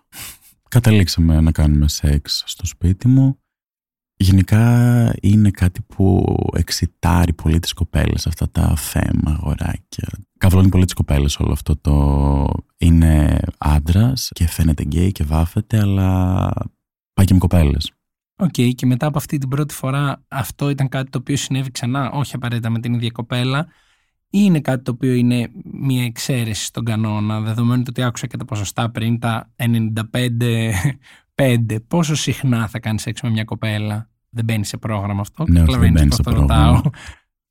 Καταλήξαμε 0.69 1.41
να 1.41 1.53
κάνουμε 1.53 1.89
σεξ 1.89 2.43
στο 2.47 2.67
σπίτι 2.67 3.09
μου. 3.09 3.39
Γενικά 4.19 5.15
είναι 5.21 5.51
κάτι 5.51 5.83
που 5.83 6.37
εξιτάρει 6.53 7.33
πολύ 7.33 7.59
τις 7.59 7.73
κοπέλες, 7.73 8.27
αυτά 8.27 8.51
τα 8.51 8.77
femme 8.77 9.31
αγοράκια. 9.31 10.09
Καυλώνει 10.39 10.69
πολύ 10.69 10.85
τις 10.85 10.95
κοπέλες 10.95 11.39
όλο 11.39 11.53
αυτό 11.53 11.77
το... 11.77 12.65
Είναι 12.79 13.39
άντρας 13.59 14.31
και 14.35 14.47
φαίνεται 14.47 14.83
γκέι 14.83 15.13
και 15.13 15.25
βάφεται, 15.25 15.81
αλλά 15.81 16.51
πάει 17.13 17.27
και 17.27 17.33
με 17.33 17.39
κοπέλες. 17.39 17.93
Οκ, 18.37 18.75
και 18.75 18.87
μετά 18.87 19.07
από 19.07 19.19
αυτή 19.19 19.39
την 19.39 19.49
πρώτη 19.49 19.75
φορά 19.75 20.25
αυτό 20.29 20.71
ήταν 20.71 20.89
κάτι 20.89 21.11
το 21.11 21.19
οποίο 21.19 21.37
συνέβη 21.37 21.71
ξανά, 21.71 22.11
όχι 22.11 22.35
απαραίτητα 22.35 22.71
με 22.71 22.81
την 22.81 22.95
ίδια 22.95 23.11
κοπέλα, 23.11 23.67
ή 24.31 24.39
είναι 24.43 24.61
κάτι 24.61 24.83
το 24.83 24.91
οποίο 24.91 25.13
είναι 25.13 25.51
μια 25.65 26.05
εξαίρεση 26.05 26.65
στον 26.65 26.85
κανόνα, 26.85 27.41
δεδομένου 27.41 27.83
ότι 27.89 28.03
άκουσα 28.03 28.27
και 28.27 28.37
τα 28.37 28.45
ποσοστά 28.45 28.91
πριν, 28.91 29.19
τα 29.19 29.51
95-5. 31.37 31.77
Πόσο 31.89 32.15
συχνά 32.15 32.69
θα 32.69 32.79
κάνεις 32.79 33.03
σεξ 33.03 33.21
με 33.23 33.31
μια 33.31 33.45
κοπέλα, 33.45 34.11
δεν 34.31 34.45
μπαίνει 34.45 34.65
σε 34.65 34.77
πρόγραμμα 34.77 35.21
αυτό; 35.21 35.45
Ναι, 35.49 35.49
όχι, 35.49 35.57
δεν 35.59 35.65
Καταλαβαίνεις 35.67 35.95
μπαίνει 36.01 36.09
πώς 36.09 36.17
σε 36.17 36.23
το 36.23 36.31
πρόγραμμα. 36.31 36.67
ρωτάω. 36.77 36.91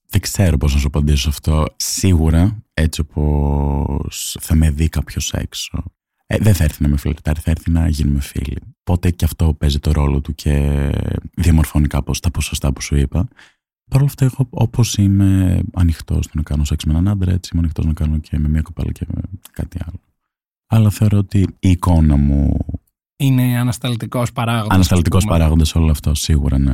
Δεν 0.10 0.22
ξέρω 0.22 0.58
πώς 0.58 0.74
να 0.74 0.80
σου 0.80 0.88
απαντήσω 0.88 1.18
σε 1.22 1.30
αυτό. 1.30 1.66
Σίγουρα, 1.76 2.64
έτσι 2.74 3.02
όπως 3.02 4.38
θα 4.42 4.56
με 4.56 4.70
δει 4.72 4.90
κάποιος 4.90 5.34
έξω, 5.34 5.84
ε, 6.26 6.38
δεν 6.38 6.54
θα 6.54 6.64
έρθει 6.64 6.82
να 6.82 6.88
με 6.88 6.98
φλερτάρει, 6.98 7.40
θα 7.40 7.52
έρθει 7.52 7.72
να 7.72 7.88
γίνουμε 7.88 8.20
φίλοι. 8.22 8.58
Οπότε 8.80 9.12
και 9.12 9.26
αυτό 9.26 9.54
παίζει 9.54 9.80
το 9.80 9.92
ρόλο 9.92 10.22
του 10.22 10.36
και 10.36 10.90
διαμορφώνει 11.36 11.88
κάπως 11.88 12.20
τα 12.20 12.32
ποσοστά 12.32 12.74
που 12.74 12.82
σου 12.82 12.96
είπα. 12.96 13.28
Παρ' 13.90 14.00
όλα 14.00 14.10
αυτά, 14.10 14.26
εγώ 14.26 14.48
όπως 14.50 14.98
είμαι 14.98 15.62
ανοιχτός 15.74 16.26
στο 16.26 16.34
να 16.38 16.44
κάνω 16.44 16.64
σεξ 16.64 16.84
με 16.84 16.92
έναν 16.92 17.08
άντρα, 17.08 17.32
έτσι 17.32 17.50
είμαι 17.54 17.62
ανοιχτός 17.62 17.86
να 17.86 17.94
κάνω 17.94 18.18
και 18.18 18.38
με 18.40 18.48
μια 18.48 18.62
κοπέλα 18.62 18.92
και 18.92 19.06
με 19.14 19.22
κάτι 19.52 19.78
άλλο. 19.86 20.00
Αλλά 20.68 20.90
θεωρώ 20.90 21.18
ότι 21.18 21.40
η 21.60 21.70
εικόνα 21.70 22.16
μου. 22.16 22.58
Είναι 23.18 23.60
ανασταλτικός 23.60 24.32
παράγοντας. 24.32 24.76
Ανασταλτικός 24.76 25.18
ας 25.20 25.26
πούμε. 25.26 25.38
παράγοντας 25.38 25.76
όλο 25.76 25.92
αυτό, 25.92 26.14
σίγουρα 26.16 26.58
ναι. 26.58 26.74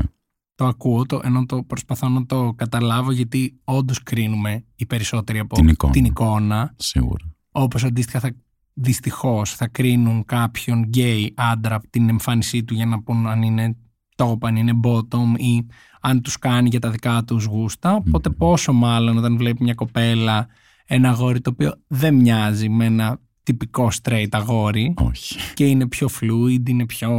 Το 0.56 0.66
ακούω, 0.66 1.06
το, 1.06 1.20
ενώ 1.24 1.46
το 1.46 1.64
προσπαθώ 1.64 2.10
να 2.10 2.26
το 2.26 2.54
καταλάβω 2.56 3.12
γιατί 3.12 3.60
όντως 3.64 4.04
κρίνουμε 4.04 4.66
οι 4.76 4.86
περισσότεροι 4.86 5.40
από 5.40 5.56
Την 5.56 5.68
εικόνα. 5.68 5.94
την 5.94 6.06
εικόνα. 6.06 6.74
Σίγουρα. 6.78 7.26
Όπως 7.52 7.84
αντίστοιχα 7.84 8.20
θα, 8.20 8.32
δυστυχώς 8.74 9.56
θα 9.56 9.68
κρίνουν 9.68 10.26
κάποιον 10.26 10.84
γκέι 10.84 11.34
άντρα 11.38 11.76
από 11.76 11.88
την 11.90 12.10
εμφάνισή 12.10 12.64
του 12.64 12.74
για 12.74 12.86
να 12.86 13.02
πούν 13.02 13.28
αν 13.28 13.42
είναι 13.42 13.76
top, 14.16 14.38
αν 14.42 14.56
είναι 14.56 14.72
bottom 14.84 15.38
ή 15.40 15.66
αν 16.02 16.22
τους 16.22 16.38
κάνει 16.38 16.70
για 16.70 16.80
τα 16.80 16.90
δικά 16.90 17.24
τους 17.24 17.46
γούστα. 17.46 17.96
Οπότε 17.96 18.30
Μμμ. 18.30 18.38
πόσο 18.38 18.74
μάλλον 18.74 19.18
όταν 19.18 19.38
βλέπει 19.38 19.64
μια 19.64 19.74
κοπέλα 19.74 20.48
ένα 20.86 21.10
αγόρι 21.10 21.42
το 21.42 21.50
οποίο 21.50 21.74
δεν 21.88 22.16
μοιάζει 22.16 22.70
με 22.70 22.86
ένα 22.86 23.20
τυπικό 23.44 23.92
straight 24.02 24.28
αγόρι 24.32 24.94
Όχι. 24.98 25.36
και 25.54 25.66
είναι 25.66 25.88
πιο 25.88 26.10
fluid, 26.22 26.70
είναι 26.70 26.86
πιο 26.86 27.12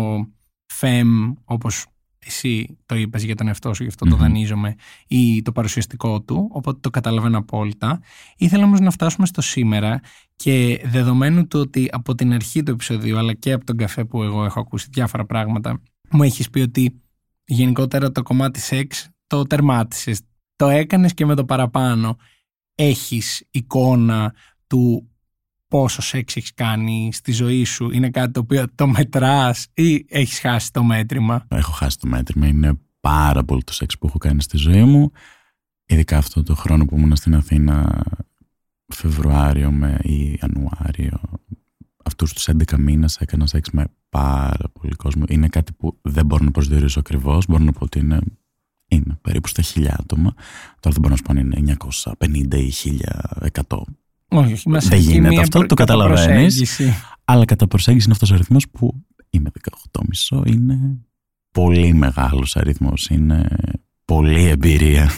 fem 0.81 1.33
όπως 1.45 1.87
εσύ 2.27 2.79
το 2.87 2.95
είπες 2.95 3.25
για 3.25 3.37
τον 3.37 3.47
εαυτό 3.47 3.75
σου, 3.75 3.83
γι' 3.83 3.89
αυτό 3.89 4.05
το 4.05 4.15
Μμμ. 4.15 4.21
δανείζομαι 4.21 4.75
ή 5.09 5.43
το 5.43 5.53
παρουσιαστικό 5.53 6.23
του, 6.23 6.49
οπότε 6.53 6.79
το 6.81 6.91
καταλαβαίνω 6.91 7.39
απόλυτα. 7.39 8.01
Ήθελα 8.37 8.65
όμως 8.65 8.81
να 8.81 8.91
φτάσουμε 8.91 9.27
στο 9.27 9.41
σήμερα 9.41 10.01
και 10.37 10.83
δεδομένου 10.85 11.47
του 11.47 11.61
ότι 11.61 11.89
από 11.93 12.15
την 12.15 12.33
αρχή 12.33 12.63
του 12.63 12.71
επεισοδίου 12.71 13.19
αλλά 13.19 13.35
και 13.35 13.53
από 13.53 13.65
τον 13.65 13.77
καφέ 13.77 14.05
που 14.05 14.23
εγώ 14.23 14.45
έχω 14.45 14.61
ακούσει 14.61 14.89
διάφορα 14.91 15.27
πράγματα 15.27 15.81
μου 16.13 16.23
έχεις 16.23 16.51
πει 16.51 16.61
ότι 16.61 17.01
γενικότερα 17.45 18.13
το 18.13 18.23
κομμάτι 18.23 18.61
σεξ 18.61 19.11
το 19.27 19.43
τερμάτισες, 19.43 20.21
το 20.57 20.69
έκανες 20.69 21.15
και 21.15 21.27
με 21.27 21.35
το 21.35 21.45
παραπάνω. 21.45 22.17
Έχεις 22.75 23.47
εικόνα 23.51 24.35
του 24.67 25.12
πόσο 25.73 26.03
σεξ 26.03 26.37
έχεις 26.37 26.55
κάνει 26.55 27.11
στη 27.13 27.33
ζωή 27.33 27.65
σου, 27.65 27.91
είναι 27.91 28.11
κάτι 28.11 28.33
το 28.33 28.41
οποίο 28.41 28.65
το 28.75 28.87
μετράς 28.87 29.67
ή 29.75 30.07
έχεις 30.09 30.39
χάσει 30.41 30.73
το 30.73 30.83
μέτρημα; 30.83 31.47
Έχω 31.49 31.73
χάσει 31.73 31.99
το 31.99 32.07
μέτρημα. 32.07 32.47
Είναι 32.47 32.73
πάρα 33.01 33.45
πολύ 33.45 33.63
το 33.63 33.73
σεξ 33.73 33.99
που 33.99 34.07
έχω 34.07 34.19
κάνει 34.19 34.43
στη 34.43 34.57
ζωή 34.57 34.85
μου. 34.85 35.11
Ειδικά 35.87 36.17
αυτό 36.17 36.43
το 36.43 36.55
χρόνο 36.55 36.85
που 36.85 36.97
ήμουν 36.97 37.17
στην 37.17 37.35
Αθήνα, 37.35 38.03
Φεβρουάριο 38.87 39.71
με 39.71 39.99
ή 40.03 40.39
Ιανουάριο 40.41 41.21
αυτούς 42.05 42.33
αυτούς 42.33 42.33
τους 42.33 42.49
11 42.75 42.79
μήνες 42.79 43.17
έκανα 43.17 43.47
σεξ 43.47 43.71
με 43.71 43.85
πάρα 44.09 44.69
πολύ 44.81 44.95
κόσμο. 44.95 45.25
Είναι 45.29 45.49
κάτι 45.49 45.73
που 45.73 45.99
δεν 46.03 46.27
μπορώ 46.27 46.45
να 46.45 46.51
προσδιορίσω 46.51 46.99
ακριβώς. 46.99 47.47
Μπορώ 47.49 47.65
να 47.65 47.73
πω 47.73 47.85
ότι 47.85 47.99
είναι, 47.99 48.19
είναι 48.89 49.19
περίπου 49.23 49.49
στα 49.49 49.63
χιλιά 49.63 49.97
άτομα. 50.01 50.35
Τώρα 50.81 50.97
δεν 50.97 50.99
μπορώ 51.01 51.09
να 51.09 51.17
σου 51.17 51.23
πω 51.23 51.33
αν 51.33 51.39
είναι 51.39 51.77
950 51.79 52.55
ή 52.55 52.73
1100. 53.69 53.83
Όχι, 54.33 54.53
όχι. 54.53 54.89
Δεν 54.89 54.99
γίνεται 54.99 55.41
αυτό, 55.41 55.67
το 55.67 55.75
καταλαβαίνεις. 55.75 56.81
Αλλά 57.25 57.45
κατά 57.45 57.67
προσέγγιση 57.67 58.05
είναι 58.05 58.15
αυτός 58.15 58.31
ο 58.31 58.35
αριθμός 58.35 58.69
που 58.71 59.05
είμαι 59.31 59.51
18,5. 60.31 60.47
Είναι 60.47 60.99
πολύ 61.51 61.95
μεγάλος 61.95 62.57
αριθμός. 62.57 63.09
Είναι 63.09 63.49
πολύ 64.05 64.45
εμπειρία. 64.45 65.11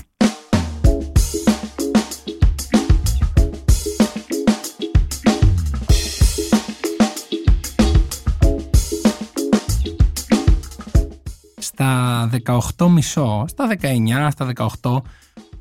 στα 11.58 12.30
18 12.76 12.88
μισό, 12.88 13.44
στα 13.48 13.66
19, 13.66 14.28
στα 14.30 14.46
18, 14.80 15.02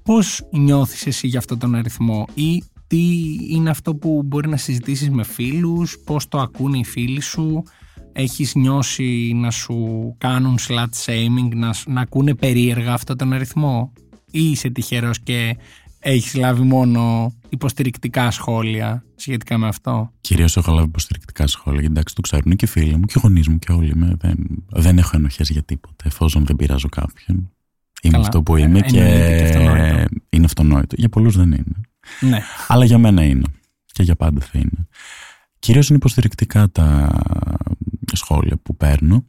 πώς 0.04 0.42
νιώθεις 0.52 1.06
εσύ 1.06 1.28
για 1.28 1.40
αυτόν 1.40 1.60
τον 1.60 1.76
αριθμό 1.76 2.28
ή 2.34 2.64
τι 2.94 3.38
είναι 3.50 3.70
αυτό 3.70 3.96
που 3.96 4.22
μπορεί 4.26 4.50
να 4.50 4.58
συζητήσεις 4.58 5.10
με 5.10 5.24
φίλους, 5.24 5.98
πώς 6.06 6.28
το 6.28 6.40
ακούνε 6.40 6.78
οι 6.78 6.84
φίλοι 6.84 7.22
σου, 7.22 7.64
έχεις 8.12 8.56
νιώσει 8.56 9.32
να 9.36 9.52
σου 9.52 9.76
κάνουν 10.18 10.58
slut 10.68 10.90
shaming, 11.06 11.56
να, 11.56 11.74
να 11.86 12.02
ακούνε 12.02 12.36
περίεργα 12.36 12.94
αυτόν 12.94 13.18
τον 13.18 13.34
αριθμό 13.34 13.94
ή 14.32 14.50
είσαι 14.50 14.70
τυχερός 14.70 15.20
και 15.20 15.58
έχεις 16.00 16.36
λάβει 16.36 16.62
μόνο 16.62 17.34
υποστηρικτικά 17.50 18.32
σχόλια 18.32 19.04
σχετικά 19.16 19.58
με 19.58 19.68
αυτό; 19.68 20.12
Κυρίως 20.22 20.58
έχω 20.58 20.72
λάβει 20.72 20.88
υποστηρικτικά 20.88 21.48
σχόλια. 21.48 21.86
Εντάξει, 21.86 22.16
το 22.16 22.22
ξέρουν 22.22 22.56
και 22.56 22.66
οι 22.66 22.68
φίλοι 22.68 22.96
μου 22.96 23.06
και 23.06 23.14
οι 23.18 23.20
γονείς 23.24 23.48
μου 23.48 23.60
και 23.60 23.72
όλοι 23.72 23.96
με. 23.96 24.16
Δεν, 24.20 24.38
δεν 24.70 24.98
έχω 24.98 25.12
ενοχές 25.14 25.50
για 25.50 25.64
τίποτα, 25.64 26.04
εφόσον 26.06 26.46
δεν 26.46 26.56
πειράζω 26.56 26.90
κάποιον. 26.90 27.52
Είμαι 28.02 28.18
αυτό 28.18 28.44
που 28.44 28.58
είμαι 28.58 28.80
και 28.80 30.08
είναι 30.30 30.46
αυτονόητο. 30.46 30.96
Για 30.98 31.10
πολλούς 31.10 31.36
δεν 31.36 31.52
είναι. 31.52 31.82
Ναι. 32.20 32.42
Αλλά 32.68 32.86
για 32.86 32.98
μένα 32.98 33.24
είναι. 33.24 33.48
Και 33.86 34.04
για 34.04 34.16
πάντα 34.16 34.42
θα 34.42 34.60
είναι. 34.60 34.88
Κυρίως 35.60 35.88
είναι 35.88 35.98
υποστηρικτικά 35.98 36.70
τα 36.70 37.10
σχόλια 38.14 38.58
που 38.58 38.76
παίρνω. 38.76 39.26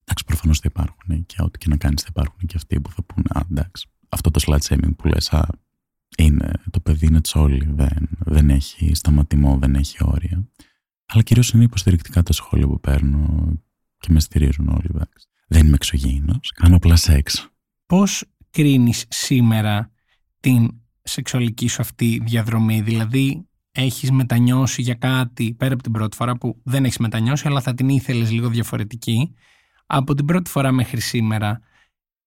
Εντάξει, 0.00 0.24
προφανώς 0.26 0.58
θα 0.58 0.68
υπάρχουν 0.70 1.26
και 1.26 1.36
ό,τι 1.38 1.58
και 1.58 1.68
να 1.68 1.76
κάνεις 1.76 2.02
θα 2.02 2.08
υπάρχουν 2.10 2.38
και 2.46 2.54
αυτοί 2.56 2.80
που 2.80 2.90
θα 2.90 3.02
πούνε 3.02 3.26
Α, 3.28 3.40
εντάξει, 3.50 3.88
αυτό 4.08 4.30
το 4.30 4.40
slut 4.46 4.58
shaming 4.58 4.96
που 4.96 5.08
λες, 5.08 5.30
είναι, 6.18 6.52
το 6.70 6.80
παιδί 6.80 7.06
είναι 7.06 7.20
τσόλι, 7.20 7.68
δεν, 7.74 8.08
δεν 8.18 8.50
έχει 8.50 8.94
σταματημό, 8.94 9.58
δεν 9.58 9.74
έχει 9.74 9.96
όρια. 10.00 10.48
Αλλά 11.06 11.22
κυρίως 11.22 11.50
είναι 11.50 11.64
υποστηρικτικά 11.64 12.22
τα 12.22 12.32
σχόλια 12.32 12.66
που 12.66 12.80
παίρνω 12.80 13.52
και 13.98 14.12
με 14.12 14.20
στηρίζουν 14.20 14.68
όλοι. 14.68 14.86
Εντάξει. 14.94 15.26
Δεν 15.48 15.66
είμαι 15.66 15.74
εξωγήινος, 15.74 16.52
κάνω 16.54 16.76
απλά 16.76 16.96
σεξ. 16.96 17.48
Πώς 17.86 18.24
κρίνεις 18.50 19.04
σήμερα 19.08 19.92
την 20.40 20.79
σεξουαλική 21.02 21.68
σου 21.68 21.82
αυτή 21.82 22.20
διαδρομή, 22.24 22.80
δηλαδή 22.80 23.48
έχεις 23.72 24.10
μετανιώσει 24.10 24.82
για 24.82 24.94
κάτι 24.94 25.54
πέρα 25.54 25.74
από 25.74 25.82
την 25.82 25.92
πρώτη 25.92 26.16
φορά 26.16 26.36
που 26.36 26.60
δεν 26.64 26.84
έχεις 26.84 26.98
μετανιώσει, 26.98 27.46
αλλά 27.46 27.60
θα 27.60 27.74
την 27.74 27.88
ήθελες 27.88 28.30
λίγο 28.30 28.48
διαφορετική. 28.48 29.34
Από 29.86 30.14
την 30.14 30.24
πρώτη 30.24 30.50
φορά 30.50 30.72
μέχρι 30.72 31.00
σήμερα, 31.00 31.60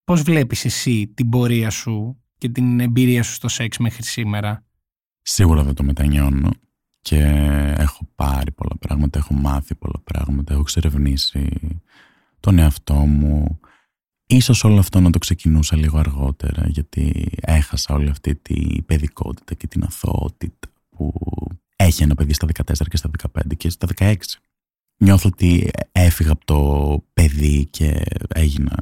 πώς 0.04 0.22
βλέπεις 0.22 0.64
εσύ 0.64 1.12
την 1.14 1.28
πορεία 1.28 1.70
σου 1.70 2.22
και 2.38 2.48
την 2.48 2.80
εμπειρία 2.80 3.22
σου 3.22 3.32
στο 3.32 3.48
σεξ 3.48 3.78
μέχρι 3.78 4.02
σήμερα; 4.02 4.64
Σίγουρα 5.22 5.62
δεν 5.62 5.74
το 5.74 5.82
μετανιώνω 5.82 6.50
και 7.00 7.18
έχω 7.78 8.08
πάρει 8.14 8.52
πολλά 8.52 8.76
πράγματα, 8.80 9.18
έχω 9.18 9.34
μάθει 9.34 9.74
πολλά 9.74 10.00
πράγματα, 10.04 10.52
έχω 10.52 10.60
εξερευνήσει 10.62 11.48
τον 12.40 12.58
εαυτό 12.58 12.94
μου. 12.94 13.60
Ίσως 14.26 14.64
όλο 14.64 14.78
αυτό 14.78 15.00
να 15.00 15.10
το 15.10 15.18
ξεκινούσα 15.18 15.76
λίγο 15.76 15.98
αργότερα 15.98 16.66
γιατί 16.68 17.28
έχασα 17.40 17.94
όλη 17.94 18.08
αυτή 18.08 18.34
την 18.34 18.84
παιδικότητα 18.84 19.54
και 19.54 19.66
την 19.66 19.82
αθωότητα 19.82 20.68
που 20.88 21.12
έχει 21.76 22.02
ένα 22.02 22.14
παιδί 22.14 22.32
στα 22.32 22.46
14 22.64 22.72
και 22.88 22.96
στα 22.96 23.10
15 23.34 23.40
και 23.56 23.70
στα 23.70 23.86
16. 23.96 24.14
Νιώθω 24.96 25.28
ότι 25.32 25.70
έφυγα 25.92 26.32
από 26.32 26.44
το 26.44 27.04
παιδί 27.12 27.66
και 27.70 28.02
έγινα 28.28 28.76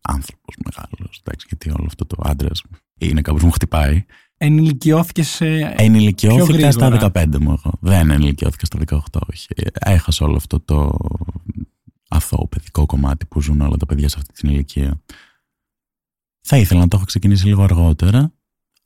άνθρωπος 0.00 0.54
μεγάλος, 0.64 1.22
εντάξει, 1.24 1.46
γιατί 1.48 1.70
όλο 1.70 1.84
αυτό 1.86 2.06
το 2.06 2.16
άντρας 2.22 2.62
είναι 2.98 3.20
κάπως 3.20 3.42
μου 3.42 3.50
χτυπάει. 3.50 4.04
Ενηλικιώθηκε 4.36 5.22
σε. 5.22 5.46
Ενηλικιώθηκα 5.76 6.70
στα 6.70 7.10
15 7.14 7.38
μου 7.40 7.50
εγώ. 7.50 7.72
Δεν 7.80 8.10
ενηλικιώθηκα 8.10 8.66
στα 8.66 8.78
18, 8.86 9.20
όχι. 9.30 9.46
Έχασα 9.72 10.24
όλο 10.24 10.36
αυτό 10.36 10.60
το 10.60 10.96
αθώο 12.08 12.48
παιδικό 12.48 12.86
κομμάτι 12.86 13.26
που 13.26 13.40
ζουν 13.40 13.60
όλα 13.60 13.76
τα 13.76 13.86
παιδιά 13.86 14.08
σε 14.08 14.16
αυτή 14.18 14.32
την 14.32 14.50
ηλικία. 14.50 15.02
Θα 16.40 16.56
ήθελα 16.56 16.80
να 16.80 16.88
το 16.88 16.96
έχω 16.96 17.04
ξεκινήσει 17.04 17.46
λίγο 17.46 17.62
αργότερα, 17.62 18.32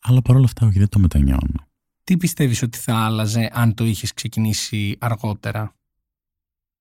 αλλά 0.01 0.23
παρόλα 0.23 0.45
αυτά 0.45 0.67
όχι, 0.67 0.79
δεν 0.79 0.89
το 0.89 0.99
μετανιώνω. 0.99 1.67
Τι 2.05 2.17
πιστεύεις 2.17 2.63
ότι 2.63 2.79
θα 2.79 2.97
άλλαζε 2.97 3.51
αν 3.53 3.75
το 3.75 3.85
είχες 3.85 4.13
ξεκινήσει 4.13 4.97
αργότερα; 5.01 5.77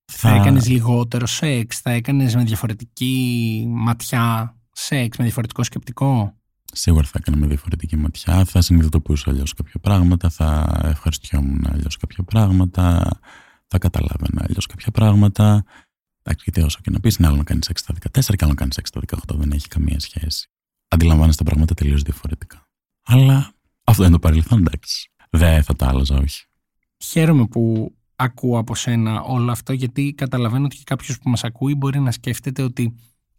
Θα, 0.06 0.30
θα 0.30 0.36
έκανες 0.36 0.67
λιγότερο 0.67 1.25
σεξ, 1.25 1.80
θα 1.80 1.91
έκανες 1.91 2.36
με 2.36 2.43
διαφορετική 2.43 3.65
ματιά 3.67 4.56
σεξ, 4.71 5.17
με 5.17 5.23
διαφορετικό 5.23 5.63
σκεπτικό; 5.63 6.36
Σίγουρα 6.73 7.06
θα 7.06 7.17
έκανα 7.19 7.38
με 7.38 7.47
διαφορετική 7.47 7.97
ματιά, 7.97 8.45
θα 8.45 8.62
συνειδητοποιούσα 8.62 9.30
αλλιώς 9.30 9.54
κάποια 9.54 9.80
πράγματα, 9.80 10.30
θα 10.30 10.80
ευχαριστιόμουν 10.84 11.65
αλλιώς 11.69 11.97
κάποια 11.97 12.23
πράγματα, 12.23 13.10
θα 13.67 13.77
καταλάβαινα 13.77 14.45
αλλιώς 14.47 14.65
κάποια 14.65 14.91
πράγματα. 14.91 15.63
Εντάξει, 16.23 16.43
γιατί 16.43 16.62
όσο 16.62 16.79
και 16.81 16.91
να 16.91 16.99
πεις, 16.99 17.15
είναι 17.15 17.27
άλλο 17.27 17.38
να 17.38 17.43
κάνεις 17.43 17.65
σεξ 17.65 17.81
στα 17.81 17.93
14 17.93 18.21
και 18.21 18.36
άλλο 18.39 18.49
να 18.49 18.55
κάνεις 18.55 18.75
σεξ 18.75 18.89
στα 18.89 19.01
18, 19.07 19.36
δεν 19.36 19.51
έχει 19.51 19.67
καμία 19.67 19.99
σχέση. 19.99 20.49
Αντιλαμβάνεσαι 20.88 21.38
τα 21.38 21.43
πράγματα 21.43 21.73
τελείως 21.73 22.01
διαφορετικά. 22.01 22.69
Αλλά 23.03 23.53
αυτό 23.84 24.03
είναι 24.03 24.12
το 24.12 24.19
παρελθόν, 24.19 24.60
εντάξει. 24.60 25.12
Δεν 25.29 25.63
θα 25.63 25.75
τα 25.75 25.88
άλλαζα, 25.88 26.17
όχι. 26.17 26.45
Χαίρομαι 26.97 27.47
που 27.47 27.93
ακούω 28.15 28.57
από 28.57 28.75
σένα 28.75 29.21
όλο 29.21 29.51
αυτό, 29.51 29.73
γιατί 29.73 30.13
καταλαβαίνω 30.13 30.65
ότι 30.65 30.75
και 30.75 30.84
κάποιος 30.86 31.19
που 31.19 31.29
μας 31.29 31.43
ακούει 31.43 31.75
μπορεί 31.75 31.99
να 31.99 32.12
σκέφτεται 32.12 32.62
ότι 32.62 32.95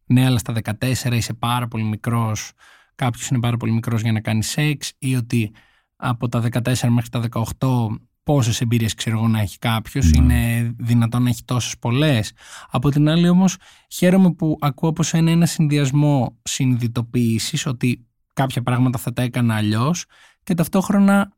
ναι, 0.06 0.24
αλλά 0.24 0.38
στα 0.38 0.54
14 0.80 1.12
είσαι 1.12 1.34
πάρα 1.34 1.68
πολύ 1.68 1.84
μικρός, 1.84 2.52
κάποιος 2.94 3.28
είναι 3.28 3.40
πάρα 3.40 3.56
πολύ 3.56 3.72
μικρός 3.72 4.02
για 4.02 4.12
να 4.12 4.20
κάνει 4.20 4.42
σεξ, 4.42 4.92
ή 4.98 5.16
ότι 5.16 5.52
από 5.96 6.28
τα 6.28 6.40
14 6.40 6.88
μέχρι 6.88 7.08
τα 7.10 7.20
18 7.58 7.86
πόσες 8.22 8.60
εμπειρίες 8.60 8.94
ξέρω 8.94 9.18
εγώ 9.18 9.28
να 9.28 9.40
έχει 9.40 9.58
κάποιος, 9.58 10.10
ναι. 10.10 10.22
είναι 10.22 10.72
δυνατόν 10.78 11.22
να 11.22 11.28
έχει 11.28 11.44
τόσες 11.44 11.78
πολλές. 11.78 12.32
Από 12.70 12.90
την 12.90 13.08
άλλη 13.08 13.28
όμως 13.28 13.56
χαίρομαι 13.88 14.32
που 14.32 14.56
ακούω 14.60 14.88
από 14.88 15.02
σένα 15.02 15.30
ένα 15.30 15.46
συνδυασμό 15.46 16.38
συνειδητοποίησης 16.42 17.66
ότι 17.66 18.06
κάποια 18.32 18.62
πράγματα 18.62 18.98
θα 18.98 19.12
τα 19.12 19.22
έκανα 19.22 19.54
αλλιώς 19.54 20.04
και 20.42 20.54
ταυτόχρονα 20.54 21.32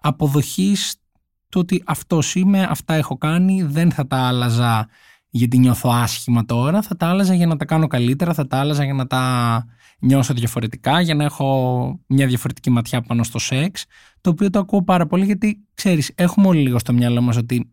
αποδοχής 0.00 0.96
το 1.48 1.58
ότι 1.58 1.82
αυτός 1.86 2.34
είμαι, 2.34 2.62
αυτά 2.62 2.94
έχω 2.94 3.16
κάνει, 3.16 3.62
δεν 3.62 3.92
θα 3.92 4.06
τα 4.06 4.16
άλλαζα 4.16 4.88
γιατί 5.30 5.58
νιώθω 5.58 5.90
άσχημα 5.92 6.44
τώρα, 6.44 6.82
θα 6.82 6.96
τα 6.96 7.08
άλλαζα 7.08 7.34
για 7.34 7.46
να 7.46 7.56
τα 7.56 7.64
κάνω 7.64 7.86
καλύτερα, 7.86 8.34
θα 8.34 8.46
τα 8.46 8.58
άλλαζα 8.58 8.84
για 8.84 8.94
να 8.94 9.06
τα 9.06 9.66
νιώσω 9.98 10.34
διαφορετικά, 10.34 11.00
για 11.00 11.14
να 11.14 11.24
έχω 11.24 12.00
μια 12.06 12.26
διαφορετική 12.26 12.70
ματιά 12.70 13.00
πάνω 13.00 13.22
στο 13.22 13.38
σεξ, 13.38 13.84
το 14.20 14.30
οποίο 14.30 14.50
το 14.50 14.58
ακούω 14.58 14.82
πάρα 14.82 15.06
πολύ 15.06 15.24
γιατί, 15.24 15.64
ξέρεις, 15.74 16.12
έχουμε 16.14 16.46
όλοι 16.46 16.60
λίγο 16.60 16.78
στο 16.78 16.92
μυαλό 16.92 17.20
μας 17.20 17.36
ότι 17.36 17.70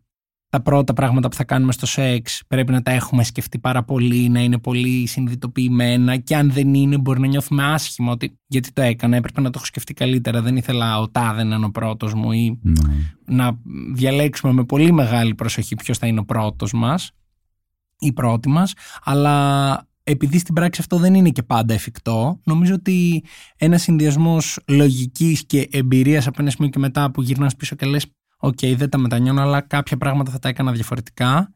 τα 0.54 0.62
πρώτα 0.62 0.92
πράγματα 0.92 1.28
που 1.28 1.36
θα 1.36 1.44
κάνουμε 1.44 1.72
στο 1.72 1.86
σεξ 1.86 2.42
πρέπει 2.46 2.72
να 2.72 2.82
τα 2.82 2.90
έχουμε 2.90 3.24
σκεφτεί 3.24 3.58
πάρα 3.58 3.84
πολύ, 3.84 4.28
να 4.28 4.40
είναι 4.40 4.58
πολύ 4.58 5.06
συνειδητοποιημένα 5.06 6.16
και 6.16 6.36
αν 6.36 6.52
δεν 6.52 6.74
είναι 6.74 6.98
μπορεί 6.98 7.20
να 7.20 7.26
νιώθουμε 7.26 7.64
άσχημα 7.64 8.12
ότι 8.12 8.38
γιατί 8.46 8.72
το 8.72 8.82
έκανα, 8.82 9.16
έπρεπε 9.16 9.40
να 9.40 9.46
το 9.46 9.52
έχω 9.56 9.66
σκεφτεί 9.66 9.94
καλύτερα, 9.94 10.42
δεν 10.42 10.56
ήθελα 10.56 11.00
ο 11.00 11.08
τάδε 11.08 11.44
να 11.44 11.56
είναι 11.56 11.64
ο 11.64 11.70
πρώτος 11.70 12.14
μου 12.14 12.32
ή 12.32 12.58
ναι. 12.62 12.72
να 13.26 13.58
διαλέξουμε 13.94 14.52
με 14.52 14.64
πολύ 14.64 14.92
μεγάλη 14.92 15.34
προσοχή 15.34 15.74
ποιος 15.74 15.98
θα 15.98 16.06
είναι 16.06 16.20
ο 16.20 16.24
πρώτος 16.24 16.72
μας 16.72 17.12
η 17.98 18.12
πρώτη 18.12 18.48
μας, 18.48 18.72
αλλά 19.02 19.88
επειδή 20.04 20.38
στην 20.38 20.54
πράξη 20.54 20.80
αυτό 20.80 20.98
δεν 20.98 21.14
είναι 21.14 21.30
και 21.30 21.42
πάντα 21.42 21.74
εφικτό, 21.74 22.40
νομίζω 22.44 22.74
ότι 22.74 23.24
ένας 23.56 23.82
συνδυασμός 23.82 24.58
λογικής 24.66 25.46
και 25.46 25.68
εμπειρίας 25.70 26.26
από 26.26 26.36
ένα 26.40 26.50
σημείο 26.50 26.70
και 26.70 26.78
μετά 26.78 27.10
που 27.10 27.22
γυρνάς 27.22 27.56
πίσω 27.56 27.76
και 27.76 27.86
λες 27.86 28.06
«Ok, 28.38 28.58
okay, 28.60 28.74
δεν 28.76 28.90
τα 28.90 28.98
μετανιώνω, 28.98 29.40
αλλά 29.40 29.60
κάποια 29.60 29.96
πράγματα 29.96 30.30
θα 30.30 30.38
τα 30.38 30.48
έκανα 30.48 30.72
διαφορετικά», 30.72 31.54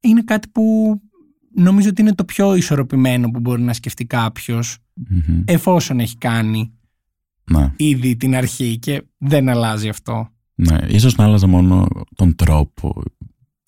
είναι 0.00 0.22
κάτι 0.22 0.48
που 0.48 0.94
νομίζω 1.54 1.88
ότι 1.88 2.00
είναι 2.00 2.14
το 2.14 2.24
πιο 2.24 2.54
ισορροπημένο 2.54 3.30
που 3.30 3.40
μπορεί 3.40 3.62
να 3.62 3.72
σκεφτεί 3.72 4.04
κάποιος 4.06 4.78
εφόσον 5.44 6.00
έχει 6.00 6.16
κάνει 6.16 6.72
ναι. 7.50 7.72
ήδη 7.76 8.16
την 8.16 8.34
αρχή 8.34 8.78
και 8.78 9.02
δεν 9.18 9.48
αλλάζει 9.48 9.88
αυτό. 9.88 10.28
Ναι, 10.54 10.78
ίσως 10.88 11.16
να 11.16 11.24
άλλαζα 11.24 11.46
μόνο 11.46 11.86
τον 12.14 12.34
τρόπο 12.34 13.02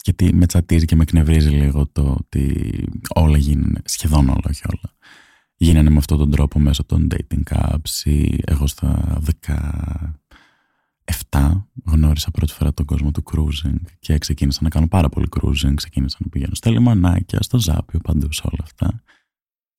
γιατί 0.05 0.35
με 0.35 0.47
τσατίζει 0.47 0.85
και 0.85 0.97
με 0.97 1.03
εκνευρίζει 1.03 1.49
λίγο 1.49 1.87
το 1.87 2.17
ότι 2.19 2.65
όλα 3.15 3.37
γίνανε, 3.37 3.81
σχεδόν 3.85 4.29
όλα, 4.29 4.45
όχι 4.49 4.63
όλα. 4.67 4.97
Γίνανε 5.57 5.91
με 5.91 5.97
αυτόν 5.97 6.19
τον 6.19 6.31
τρόπο 6.31 6.59
μέσω 6.59 6.85
των 6.85 7.09
dating 7.11 7.57
apps 7.57 8.05
ή 8.05 8.39
εγώ 8.45 8.67
στα 8.67 9.21
10, 9.47 9.55
7 11.31 11.65
γνώρισα 11.85 12.31
πρώτη 12.31 12.53
φορά 12.53 12.75
τον 12.75 12.87
κόσμο 12.87 13.11
του 13.11 13.23
cruising 13.33 13.81
και 13.99 14.19
ξεκίνησα 14.19 14.59
να 14.63 14.69
κάνω 14.69 14.89
πάρα 14.89 15.09
πολύ 15.09 15.27
cruising. 15.37 15.75
Ξεκίνησα 15.75 16.17
να 16.21 16.29
πηγαίνω 16.29 16.55
στα 16.55 16.71
λιμανάκια, 16.71 17.43
στο 17.43 17.59
Ζάπιο, 17.59 18.01
παντού 18.01 18.33
σε 18.33 18.43
όλα 18.45 18.63
αυτά. 18.63 19.03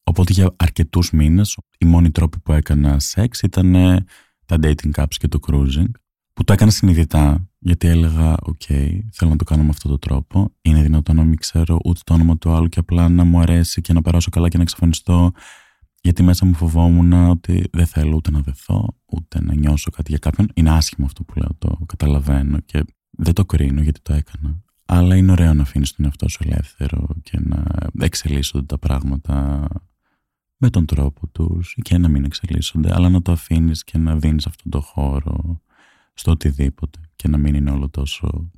Οπότε 0.04 0.34
για 0.34 0.56
αρκετούς 0.56 1.12
μήνες 1.12 1.58
οι 1.78 1.86
μόνοι 1.86 2.12
τρόποι 2.12 2.40
που 2.40 2.52
έκανα 2.52 3.00
σεξ 3.00 3.42
ήταν 3.42 3.72
τα 4.46 4.58
dating 4.62 4.92
apps 4.94 5.16
και 5.18 5.28
το 5.28 5.40
cruising 5.48 5.92
που 6.34 6.44
το 6.44 6.54
έκανα 6.54 6.72
συνειδητά 6.72 7.50
γιατί 7.64 7.88
έλεγα 7.88 8.36
οκ, 8.42 8.62
θέλω 9.12 9.32
να 9.32 9.36
το 9.36 9.44
κάνω 9.44 9.64
με 9.64 9.70
αυτόν 9.70 9.92
τον 9.92 10.00
τρόπο. 10.00 10.54
Είναι 10.62 10.82
δυνατόν 10.82 11.16
να 11.16 11.24
μην 11.24 11.38
ξέρω 11.38 11.80
ούτε 11.86 12.00
το 12.04 12.14
όνομα 12.14 12.38
του 12.38 12.52
άλλου 12.52 12.68
και 12.68 12.80
απλά 12.80 13.10
να 13.10 13.24
μου 13.24 13.40
αρέσει 13.40 13.82
και 13.82 13.94
να 13.94 14.02
περάσω 14.02 14.30
καλά 14.30 14.48
και 14.48 14.58
να 14.58 14.64
εξαφανιστώ. 14.64 15.32
Γιατί 16.02 16.24
μέσα 16.24 16.46
μου 16.46 16.54
φοβόμουν 16.54 17.14
ότι 17.14 17.70
δεν 17.72 17.86
θέλω 17.86 18.16
ούτε 18.16 18.32
να 18.32 18.42
δεθώ 18.42 18.98
ούτε 19.06 19.42
να 19.42 19.56
νιώσω 19.56 19.92
κάτι 19.92 20.10
για 20.10 20.20
κάποιον. 20.20 20.48
Είναι 20.54 20.72
άσχημο 20.72 21.06
αυτό 21.06 21.24
που 21.24 21.34
λέω, 21.40 21.50
το 21.58 21.78
καταλαβαίνω 21.86 22.60
και 22.60 22.84
δεν 23.10 23.34
το 23.34 23.46
κρίνω 23.46 23.82
γιατί 23.82 24.02
το 24.02 24.14
έκανα. 24.14 24.62
Αλλά 24.86 25.16
είναι 25.16 25.32
ωραίο 25.32 25.54
να 25.54 25.62
αφήνεις 25.62 25.94
τον 25.94 26.06
εαυτό 26.06 26.28
σου 26.28 26.44
ελεύθερο 26.46 27.08
και 27.24 27.40
να 27.40 27.64
εξελίσσονται 28.00 28.66
τα 28.66 28.78
πράγματα 28.78 29.68
με 30.58 30.70
τον 30.70 30.86
τρόπο 30.86 31.28
τους 31.28 31.76
και 31.82 31.98
να 31.98 32.08
μην 32.08 32.24
εξελίσσονται, 32.24 32.94
αλλά 32.94 33.10
να 33.10 33.22
το 33.22 33.32
αφήνεις 33.32 33.84
και 33.84 33.98
να 33.98 34.16
δίνεις 34.16 34.48
αυτόν 34.48 34.72
τον 34.72 34.82
χώρο 34.82 35.62
στο 36.14 36.32
οτιδήποτε 36.32 37.00
και 37.16 37.28
να 37.28 37.38
μην 37.38 37.56
είναι 37.56 37.72
όλο 37.72 37.90
τόσο 37.90 38.52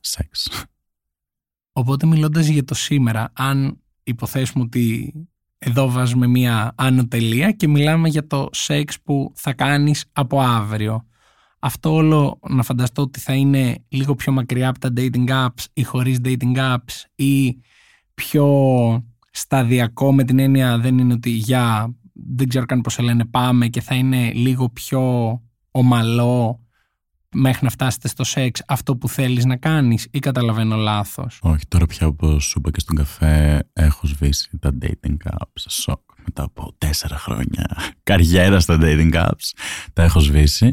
σεξ. 0.00 0.48
Οπότε 1.72 2.06
μιλώντας 2.06 2.46
για 2.46 2.64
το 2.64 2.74
σήμερα, 2.74 3.32
αν 3.34 3.80
υποθέσουμε 4.02 4.64
ότι 4.64 5.14
εδώ 5.58 5.90
βάζουμε 5.90 6.26
μία 6.26 6.72
άνω 6.76 7.06
τελεία 7.08 7.52
και 7.52 7.68
μιλάμε 7.68 8.08
για 8.08 8.26
το 8.26 8.48
σεξ 8.52 9.00
που 9.00 9.32
θα 9.34 9.52
κάνεις 9.52 10.04
από 10.12 10.40
αύριο. 10.40 11.06
Αυτό 11.58 11.94
όλο 11.94 12.38
να 12.48 12.62
φανταστώ 12.62 13.02
ότι 13.02 13.20
θα 13.20 13.34
είναι 13.34 13.84
λίγο 13.88 14.14
πιο 14.14 14.32
μακριά 14.32 14.68
από 14.68 14.78
τα 14.78 14.92
dating 14.96 15.28
apps 15.28 15.64
ή 15.72 15.82
χωρίς 15.82 16.18
dating 16.24 16.56
apps 16.56 17.04
ή 17.14 17.60
πιο 18.14 18.46
σταδιακό 19.30 20.12
με 20.12 20.24
την 20.24 20.38
έννοια 20.38 20.78
δεν 20.78 20.98
είναι 20.98 21.12
ότι 21.12 21.30
για 21.30 21.94
δεν 22.12 22.48
ξέρω 22.48 22.66
καν 22.66 22.80
πώς 22.80 22.92
σε 22.92 23.02
λένε 23.02 23.24
πάμε 23.24 23.68
και 23.68 23.80
θα 23.80 23.94
είναι 23.94 24.32
λίγο 24.32 24.68
πιο 24.68 25.02
ομαλό 25.70 26.65
μέχρι 27.38 27.64
να 27.64 27.70
φτάσετε 27.70 28.08
στο 28.08 28.24
σεξ 28.24 28.62
αυτό 28.66 28.96
που 28.96 29.08
θέλεις 29.08 29.44
να 29.44 29.56
κάνεις 29.56 30.08
ή 30.10 30.18
καταλαβαίνω 30.18 30.76
λάθος; 30.76 31.38
Όχι, 31.42 31.66
τώρα 31.68 31.86
πια 31.86 32.06
όπως 32.06 32.44
σου 32.44 32.58
είπα 32.58 32.70
και 32.70 32.80
στον 32.80 32.96
καφέ 32.96 33.68
έχω 33.72 34.06
σβήσει 34.06 34.58
τα 34.60 34.70
dating 34.82 35.16
apps 35.30 35.64
σοκ 35.68 36.00
μετά 36.24 36.42
από 36.42 36.74
τέσσερα 36.78 37.16
χρόνια 37.18 37.76
καριέρα 38.02 38.60
στα 38.60 38.78
dating 38.80 39.14
apps 39.14 39.50
τα 39.92 40.02
έχω 40.02 40.20
σβήσει. 40.20 40.66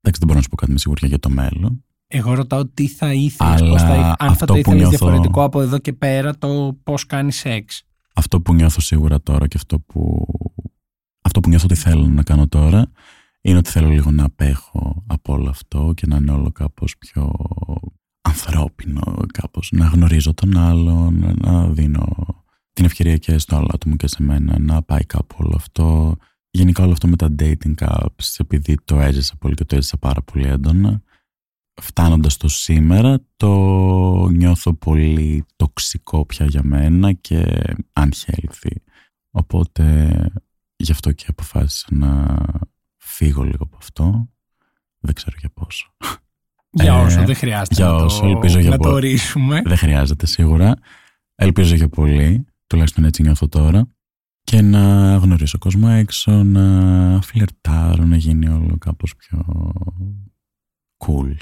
Εντάξει 0.00 0.20
δεν 0.20 0.26
μπορώ 0.26 0.34
να 0.34 0.42
σου 0.42 0.48
πω 0.48 0.56
κάτι 0.56 0.72
με 0.72 0.78
σιγουριά 0.78 1.08
για 1.08 1.18
το 1.18 1.28
μέλλον. 1.28 1.84
Εγώ 2.06 2.34
ρωτάω 2.34 2.66
τι 2.66 2.88
θα 2.88 3.12
ήθελες, 3.12 3.82
θα, 3.82 4.16
αν 4.18 4.34
θα 4.36 4.46
το 4.46 4.54
ήθελες 4.54 4.78
νιώθω... 4.78 4.90
διαφορετικό 4.90 5.42
από 5.42 5.60
εδώ 5.60 5.78
και 5.78 5.92
πέρα 5.92 6.38
το 6.38 6.78
πώς 6.82 7.06
κάνεις 7.06 7.36
σεξ; 7.36 7.82
Αυτό 8.14 8.40
που 8.40 8.54
νιώθω 8.54 8.80
σίγουρα 8.80 9.22
τώρα 9.22 9.46
και 9.46 9.56
αυτό 9.56 9.80
που, 9.80 10.26
αυτό 11.22 11.40
που 11.40 11.48
νιώθω 11.48 11.64
ότι 11.64 11.74
θέλω 11.74 12.06
να 12.06 12.22
κάνω 12.22 12.48
τώρα 12.48 12.90
είναι 13.46 13.58
ότι 13.58 13.70
θέλω 13.70 13.88
λίγο 13.88 14.10
να 14.10 14.24
απέχω 14.24 15.04
από 15.06 15.32
όλο 15.32 15.48
αυτό 15.48 15.92
και 15.96 16.06
να 16.06 16.16
είναι 16.16 16.30
όλο 16.30 16.52
κάπως 16.52 16.96
πιο 16.98 17.32
ανθρώπινο, 18.20 19.16
κάπως 19.32 19.70
να 19.72 19.86
γνωρίζω 19.86 20.34
τον 20.34 20.56
άλλον, 20.56 21.34
να 21.38 21.68
δίνω 21.68 22.06
την 22.72 22.84
ευκαιρία 22.84 23.16
και 23.16 23.38
στο 23.38 23.56
άλλο 23.56 23.68
άτομο 23.72 23.96
και 23.96 24.06
σε 24.06 24.22
μένα 24.22 24.58
να 24.58 24.82
πάει 24.82 25.04
κάπου 25.04 25.36
όλο 25.38 25.52
αυτό. 25.54 26.16
Γενικά 26.50 26.82
όλο 26.82 26.92
αυτό 26.92 27.08
με 27.08 27.16
τα 27.16 27.34
dating 27.38 27.74
apps, 27.78 28.34
επειδή 28.38 28.76
το 28.84 29.00
έζησα 29.00 29.36
πολύ 29.36 29.54
και 29.54 29.64
το 29.64 29.76
έζησα 29.76 29.96
πάρα 29.96 30.22
πολύ 30.22 30.46
έντονα, 30.46 31.02
φτάνοντας 31.80 32.32
στο 32.32 32.48
σήμερα 32.48 33.20
το 33.36 33.50
νιώθω 34.28 34.74
πολύ 34.74 35.44
τοξικό 35.56 36.26
πια 36.26 36.46
για 36.46 36.62
μένα 36.62 37.12
και 37.12 37.62
unhealthy. 37.92 38.76
Οπότε 39.30 40.10
γι' 40.76 40.92
αυτό 40.92 41.12
και 41.12 41.24
αποφάσισα 41.28 41.86
να 41.90 42.36
φύγω 43.06 43.42
λίγο 43.42 43.64
από 43.64 43.76
αυτό. 43.76 44.28
Δεν 44.98 45.14
ξέρω 45.14 45.36
για 45.38 45.50
πόσο. 45.54 45.94
Για 46.70 46.94
ε, 46.94 47.00
όσο, 47.04 47.24
δεν 47.24 47.34
χρειάζεται 47.34 47.74
για 47.74 47.86
να, 47.86 47.94
όσο, 47.94 48.20
το, 48.20 48.26
ελπίζω 48.26 48.58
για 48.58 48.70
να 48.70 48.78
το 48.78 48.88
ορίσουμε. 48.88 49.62
Δεν 49.64 49.76
χρειάζεται 49.76 50.26
σίγουρα. 50.26 50.74
Ελπίζω 51.34 51.74
για 51.74 51.88
πολύ, 51.88 52.46
τουλάχιστον 52.66 53.04
έτσι 53.04 53.22
νιώθω 53.22 53.48
τώρα. 53.48 53.88
Και 54.42 54.62
να 54.62 55.16
γνωρίσω 55.16 55.58
κόσμο 55.58 55.88
έξω, 55.90 56.44
να 56.44 57.20
φλερτάρω, 57.22 58.04
να 58.04 58.16
γίνει 58.16 58.48
όλο 58.48 58.76
κάπως 58.78 59.16
πιο 59.16 59.72
cool. 61.06 61.36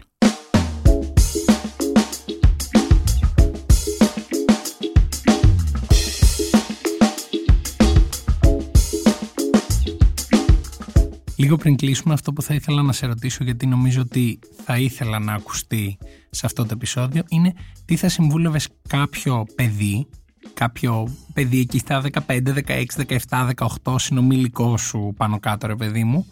Λίγο 11.36 11.56
πριν 11.56 11.76
κλείσουμε 11.76 12.14
αυτό 12.14 12.32
που 12.32 12.42
θα 12.42 12.54
ήθελα 12.54 12.82
να 12.82 12.92
σε 12.92 13.06
ρωτήσω 13.06 13.44
γιατί 13.44 13.66
νομίζω 13.66 14.00
ότι 14.00 14.38
θα 14.64 14.78
ήθελα 14.78 15.18
να 15.18 15.32
ακουστεί 15.32 15.98
σε 16.30 16.46
αυτό 16.46 16.62
το 16.62 16.70
επεισόδιο 16.72 17.22
είναι 17.28 17.52
τι 17.84 17.96
θα 17.96 18.08
συμβούλευες 18.08 18.68
κάποιο 18.88 19.46
παιδί 19.54 20.06
κάποιο 20.54 21.14
παιδί 21.32 21.60
εκεί 21.60 21.78
στα 21.78 22.02
15, 22.26 22.40
16, 22.66 22.84
17, 23.28 23.50
18 23.82 23.94
συνομιλικό 23.98 24.76
σου 24.76 25.14
πάνω 25.16 25.40
κάτω 25.40 25.66
ρε 25.66 25.76
παιδί 25.76 26.04
μου 26.04 26.26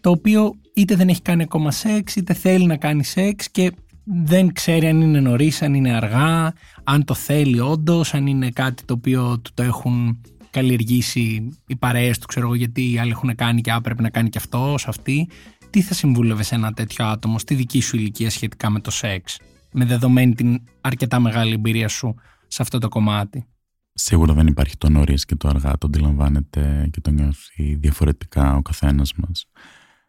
το 0.00 0.10
οποίο 0.10 0.54
είτε 0.74 0.94
δεν 0.96 1.08
έχει 1.08 1.22
κάνει 1.22 1.42
ακόμα 1.42 1.70
σεξ 1.70 2.16
είτε 2.16 2.34
θέλει 2.34 2.66
να 2.66 2.76
κάνει 2.76 3.04
σεξ 3.04 3.50
και 3.50 3.72
δεν 4.04 4.52
ξέρει 4.52 4.86
αν 4.86 5.00
είναι 5.00 5.20
νωρίς, 5.20 5.62
αν 5.62 5.74
είναι 5.74 5.96
αργά, 5.96 6.52
αν 6.84 7.04
το 7.04 7.14
θέλει 7.14 7.60
όντως, 7.60 8.14
αν 8.14 8.26
είναι 8.26 8.50
κάτι 8.50 8.84
το 8.84 8.94
οποίο 8.94 9.38
του 9.38 9.50
το 9.54 9.62
έχουν 9.62 10.20
καλλιεργήσει 10.52 11.48
οι 11.66 11.76
παρέες 11.76 12.18
του, 12.18 12.26
ξέρω 12.26 12.46
εγώ, 12.46 12.54
γιατί 12.54 12.92
οι 12.92 12.98
άλλοι 12.98 13.10
έχουν 13.10 13.34
κάνει 13.34 13.60
και 13.60 13.70
άπρεπε 13.70 14.02
να 14.02 14.10
κάνει 14.10 14.28
και 14.28 14.38
αυτό, 14.38 14.74
αυτή. 14.86 15.28
Τι 15.70 15.82
θα 15.82 15.94
συμβούλευε 15.94 16.42
σε 16.42 16.54
ένα 16.54 16.72
τέτοιο 16.72 17.06
άτομο 17.06 17.38
στη 17.38 17.54
δική 17.54 17.80
σου 17.80 17.96
ηλικία 17.96 18.30
σχετικά 18.30 18.70
με 18.70 18.80
το 18.80 18.90
σεξ, 18.90 19.38
με 19.72 19.84
δεδομένη 19.84 20.34
την 20.34 20.60
αρκετά 20.80 21.20
μεγάλη 21.20 21.52
εμπειρία 21.52 21.88
σου 21.88 22.14
σε 22.46 22.62
αυτό 22.62 22.78
το 22.78 22.88
κομμάτι; 22.88 23.46
Σίγουρα 23.94 24.34
δεν 24.34 24.46
υπάρχει 24.46 24.76
το 24.76 24.88
νωρίς 24.88 25.24
και 25.24 25.36
το 25.36 25.48
αργά, 25.48 25.78
το 25.78 25.86
αντιλαμβάνεται 25.86 26.88
και 26.92 27.00
το 27.00 27.10
νιώθει 27.10 27.74
διαφορετικά 27.74 28.56
ο 28.56 28.62
καθένας 28.62 29.14
μας. 29.14 29.46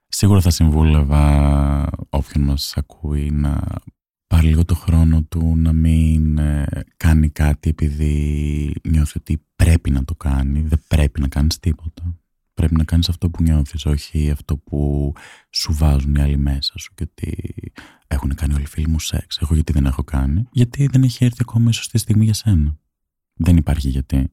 Σίγουρα 0.07 0.41
θα 0.41 0.49
συμβούλευα 0.49 1.89
όποιον 2.09 2.43
μας 2.43 2.73
ακούει 2.75 3.31
να 3.31 3.61
πάρει 4.33 4.47
λίγο 4.47 4.65
το 4.65 4.75
χρόνο 4.75 5.23
του 5.23 5.55
να 5.55 5.73
μην 5.73 6.37
ε, 6.37 6.65
κάνει 6.97 7.29
κάτι 7.29 7.69
επειδή 7.69 8.75
νιώθει 8.83 9.13
ότι 9.17 9.45
πρέπει 9.55 9.91
να 9.91 10.05
το 10.05 10.15
κάνει. 10.15 10.61
Δεν 10.61 10.83
πρέπει 10.87 11.21
να 11.21 11.27
κάνεις 11.27 11.59
τίποτα. 11.59 12.19
Πρέπει 12.53 12.75
να 12.75 12.83
κάνεις 12.83 13.09
αυτό 13.09 13.29
που 13.29 13.43
νιώθεις, 13.43 13.85
όχι 13.85 14.29
αυτό 14.29 14.57
που 14.57 15.13
σου 15.49 15.73
βάζουν 15.73 16.15
οι 16.15 16.21
άλλοι 16.21 16.37
μέσα 16.37 16.77
σου 16.77 16.93
και 16.95 17.03
ότι 17.03 17.53
έχουν 18.07 18.35
κάνει 18.35 18.53
όλοι 18.53 18.63
οι 18.63 18.67
φίλοι 18.67 18.87
μου 18.87 18.99
σεξ. 18.99 19.37
Εγώ 19.37 19.53
γιατί 19.53 19.71
δεν 19.73 19.85
έχω 19.85 20.03
κάνει; 20.03 20.47
Γιατί 20.51 20.87
δεν 20.87 21.03
έχει 21.03 21.25
έρθει 21.25 21.37
ακόμα 21.41 21.69
η 21.69 21.73
σωστή 21.73 21.97
στιγμή 21.97 22.23
για 22.23 22.33
σένα. 22.33 22.77
Δεν 23.33 23.57
υπάρχει 23.57 23.89
γιατί. 23.89 24.31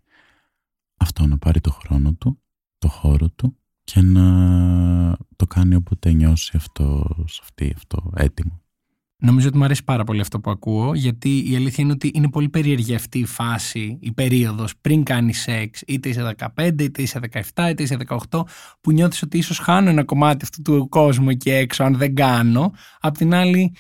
Αυτό 0.97 1.27
να 1.27 1.39
πάρει 1.39 1.61
το 1.61 1.71
χρόνο 1.71 2.13
του, 2.13 2.43
το 2.79 2.89
χώρο 2.89 3.29
του 3.31 3.57
και 3.85 4.01
να 4.01 5.17
το 5.37 5.47
κάνει 5.47 5.75
όποτε 5.75 6.13
νιώσει 6.13 6.53
αυτός, 6.57 7.41
αυτή, 7.43 7.73
αυτό 7.77 8.13
έτοιμο. 8.17 8.60
Νομίζω 9.23 9.49
ότι 9.49 9.57
μου 9.57 9.65
αρέσει 9.65 9.85
πάρα 9.85 10.05
πολύ 10.05 10.21
αυτό 10.21 10.41
που 10.41 10.51
ακούω, 10.51 10.95
γιατί 10.95 11.51
η 11.51 11.57
αλήθεια 11.57 11.85
είναι 11.85 11.93
ότι 11.93 12.11
είναι 12.15 12.31
πολύ 12.31 12.49
περίεργη 12.49 12.95
αυτή 12.95 13.19
η 13.19 13.25
φάση, 13.25 13.99
η 14.01 14.13
περίοδος 14.13 14.73
πριν 14.81 15.03
κάνει 15.03 15.33
σεξ, 15.33 15.83
είτε 15.87 16.09
είσαι 16.09 16.35
15, 16.57 16.81
είτε 16.81 17.03
είσαι 17.03 17.21
17, 17.55 17.69
είτε 17.71 17.83
είσαι 17.83 17.97
18, 18.31 18.41
που 18.81 18.93
νιώθεις 18.93 19.23
ότι 19.23 19.39
ίσως 19.39 19.59
χάνω 19.59 19.91
ένα 19.91 20.05
κομμάτι 20.05 20.39
αυτού 20.45 20.63
του 20.63 20.89
κόσμου 20.89 21.31
εκεί 21.31 21.51
έξω, 21.51 21.85
αν 21.85 21.97
δεν 21.97 22.15
κάνω. 22.15 22.73
Απ' 23.01 23.17
την 23.17 23.35
άλλη, 23.35 23.75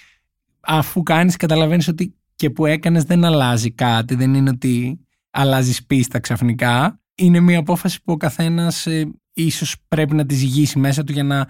αφού 0.60 1.02
κάνεις, 1.02 1.36
καταλαβαίνεις 1.36 1.88
ότι 1.88 2.14
και 2.34 2.50
που 2.50 2.66
έκανες 2.66 3.04
δεν 3.04 3.24
αλλάζει 3.24 3.70
κάτι, 3.70 4.14
δεν 4.14 4.34
είναι 4.34 4.50
ότι 4.50 5.00
αλλάζεις 5.30 5.86
πίστα 5.86 6.20
ξαφνικά. 6.20 7.00
Είναι 7.14 7.40
μια 7.40 7.58
απόφαση 7.58 8.02
που 8.02 8.12
ο 8.12 8.16
καθένας 8.16 8.86
ε, 8.86 9.10
ίσως 9.32 9.76
πρέπει 9.88 10.14
να 10.14 10.26
τη 10.26 10.34
ζυγίσει 10.34 10.78
μέσα 10.78 11.04
του 11.04 11.12
για 11.12 11.24
να 11.24 11.48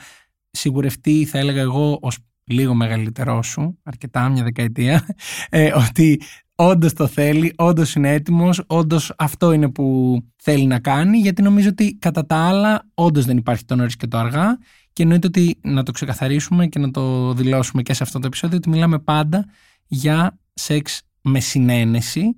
σιγουρευτεί, 0.50 1.24
θα 1.24 1.38
έλεγα 1.38 1.60
εγώ, 1.60 1.98
ως 2.00 2.18
λίγο 2.50 2.74
μεγαλύτερό 2.74 3.42
σου, 3.42 3.78
αρκετά 3.82 4.28
μια 4.28 4.42
δεκαετία, 4.42 5.06
ε, 5.50 5.72
ότι 5.72 6.20
όντως 6.54 6.92
το 6.92 7.06
θέλει, 7.06 7.52
όντως 7.56 7.94
είναι 7.94 8.12
έτοιμος, 8.12 8.62
όντως 8.66 9.12
αυτό 9.18 9.52
είναι 9.52 9.68
που 9.68 10.18
θέλει 10.36 10.66
να 10.66 10.78
κάνει, 10.78 11.18
γιατί 11.18 11.42
νομίζω 11.42 11.68
ότι 11.68 11.96
κατά 11.98 12.26
τα 12.26 12.36
άλλα 12.36 12.88
όντως 12.94 13.24
δεν 13.24 13.36
υπάρχει 13.36 13.64
το 13.64 13.76
νωρίς 13.76 13.96
και 13.96 14.06
το 14.06 14.18
αργά. 14.18 14.58
Και 14.92 15.02
εννοείται 15.02 15.26
ότι 15.26 15.58
να 15.62 15.82
το 15.82 15.92
ξεκαθαρίσουμε 15.92 16.66
και 16.66 16.78
να 16.78 16.90
το 16.90 17.32
δηλώσουμε 17.32 17.82
και 17.82 17.92
σε 17.92 18.02
αυτό 18.02 18.18
το 18.18 18.26
επεισόδιο 18.26 18.56
ότι 18.56 18.68
μιλάμε 18.68 18.98
πάντα 18.98 19.46
για 19.86 20.38
σεξ 20.54 21.02
με 21.22 21.40
συνένεση 21.40 22.36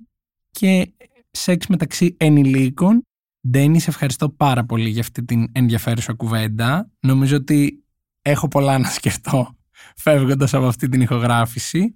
και 0.51 0.93
σεξ 1.31 1.67
μεταξύ 1.67 2.15
ενηλίκων. 2.19 3.01
Ντένι, 3.49 3.79
σε 3.79 3.89
ευχαριστώ 3.89 4.29
πάρα 4.29 4.65
πολύ 4.65 4.89
για 4.89 5.01
αυτή 5.01 5.23
την 5.23 5.47
ενδιαφέρουσα 5.51 6.13
κουβέντα. 6.13 6.91
Νομίζω 6.99 7.35
ότι 7.35 7.83
έχω 8.21 8.47
πολλά 8.47 8.77
να 8.77 8.87
σκεφτώ 8.89 9.55
φεύγοντας 9.95 10.53
από 10.53 10.65
αυτή 10.65 10.89
την 10.89 11.01
ηχογράφηση 11.01 11.95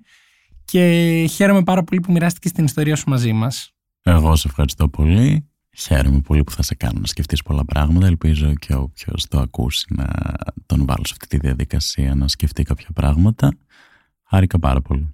και 0.65 0.81
χαίρομαι 1.29 1.63
πάρα 1.63 1.83
πολύ 1.83 2.01
που 2.01 2.11
μοιράστηκες 2.11 2.51
την 2.51 2.65
ιστορία 2.65 2.95
σου 2.95 3.09
μαζί 3.09 3.33
μας. 3.33 3.71
Εγώ 4.01 4.35
σε 4.35 4.47
ευχαριστώ 4.47 4.89
πολύ. 4.89 5.49
Χαίρομαι 5.77 6.19
πολύ 6.19 6.43
που 6.43 6.51
θα 6.51 6.61
σε 6.61 6.75
κάνω 6.75 6.99
να 6.99 7.05
σκεφτείς 7.05 7.41
πολλά 7.41 7.65
πράγματα. 7.65 8.05
Ελπίζω 8.05 8.53
και 8.53 8.75
όποιος 8.75 9.27
το 9.27 9.39
ακούσει 9.39 9.85
να 9.89 10.07
τον 10.65 10.85
βάλω 10.85 11.05
σε 11.05 11.13
αυτή 11.21 11.27
τη 11.27 11.37
διαδικασία 11.37 12.15
να 12.15 12.27
σκεφτεί 12.27 12.63
κάποια 12.63 12.87
πράγματα. 12.93 13.51
Χάρηκα 14.23 14.59
πάρα 14.59 14.81
πολύ. 14.81 15.13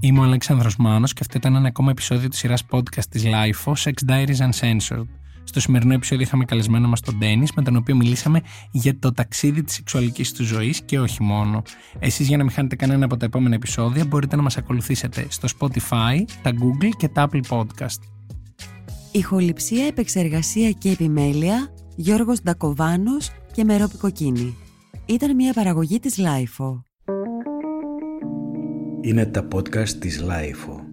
Είμαι 0.00 0.20
ο 0.20 0.22
Αλέξανδρος 0.22 0.76
Μάνος 0.76 1.12
και 1.12 1.18
αυτό 1.20 1.36
ήταν 1.36 1.54
ένα 1.54 1.68
ακόμα 1.68 1.90
επεισόδιο 1.90 2.28
της 2.28 2.38
σειράς 2.38 2.64
podcast 2.70 3.04
της 3.10 3.22
LIFO, 3.26 3.72
Sex 3.72 3.92
Diaries 4.08 4.50
Uncensored. 4.50 5.06
Στο 5.44 5.60
σημερινό 5.60 5.94
επεισόδιο 5.94 6.24
είχαμε 6.24 6.44
καλεσμένο 6.44 6.88
μας 6.88 7.00
τον 7.00 7.18
Ντένις, 7.18 7.52
με 7.52 7.62
τον 7.62 7.76
οποίο 7.76 7.96
μιλήσαμε 7.96 8.40
για 8.70 8.98
το 8.98 9.12
ταξίδι 9.12 9.62
της 9.62 9.74
σεξουαλικής 9.74 10.32
του 10.32 10.44
ζωής 10.44 10.82
και 10.82 11.00
όχι 11.00 11.22
μόνο. 11.22 11.62
Εσείς 11.98 12.28
για 12.28 12.36
να 12.36 12.42
μην 12.42 12.52
χάνετε 12.52 12.76
κανένα 12.76 13.04
από 13.04 13.16
τα 13.16 13.24
επόμενα 13.24 13.54
επεισόδια 13.54 14.04
μπορείτε 14.04 14.36
να 14.36 14.42
μας 14.42 14.56
ακολουθήσετε 14.56 15.26
στο 15.28 15.48
Spotify, 15.58 16.24
τα 16.42 16.50
Google 16.50 16.90
και 16.96 17.08
τα 17.08 17.28
Apple 17.30 17.40
Podcast. 17.48 18.00
Ηχοληψία, 19.12 19.86
επεξεργασία 19.86 20.70
και 20.70 20.90
επιμέλεια, 20.90 21.74
Γιώργος 21.96 22.42
Ντακοβάνος 22.42 23.30
και 23.52 23.64
Μερόπη 23.64 23.96
Κοκκίνη. 23.96 24.56
Ήταν 25.06 25.34
μια 25.34 25.52
παραγωγή 25.52 25.98
της 25.98 26.18
LIFO. 26.18 26.82
Είναι 29.00 29.26
τα 29.26 29.48
podcast 29.54 29.88
της 29.88 30.24
LIFO. 30.28 30.83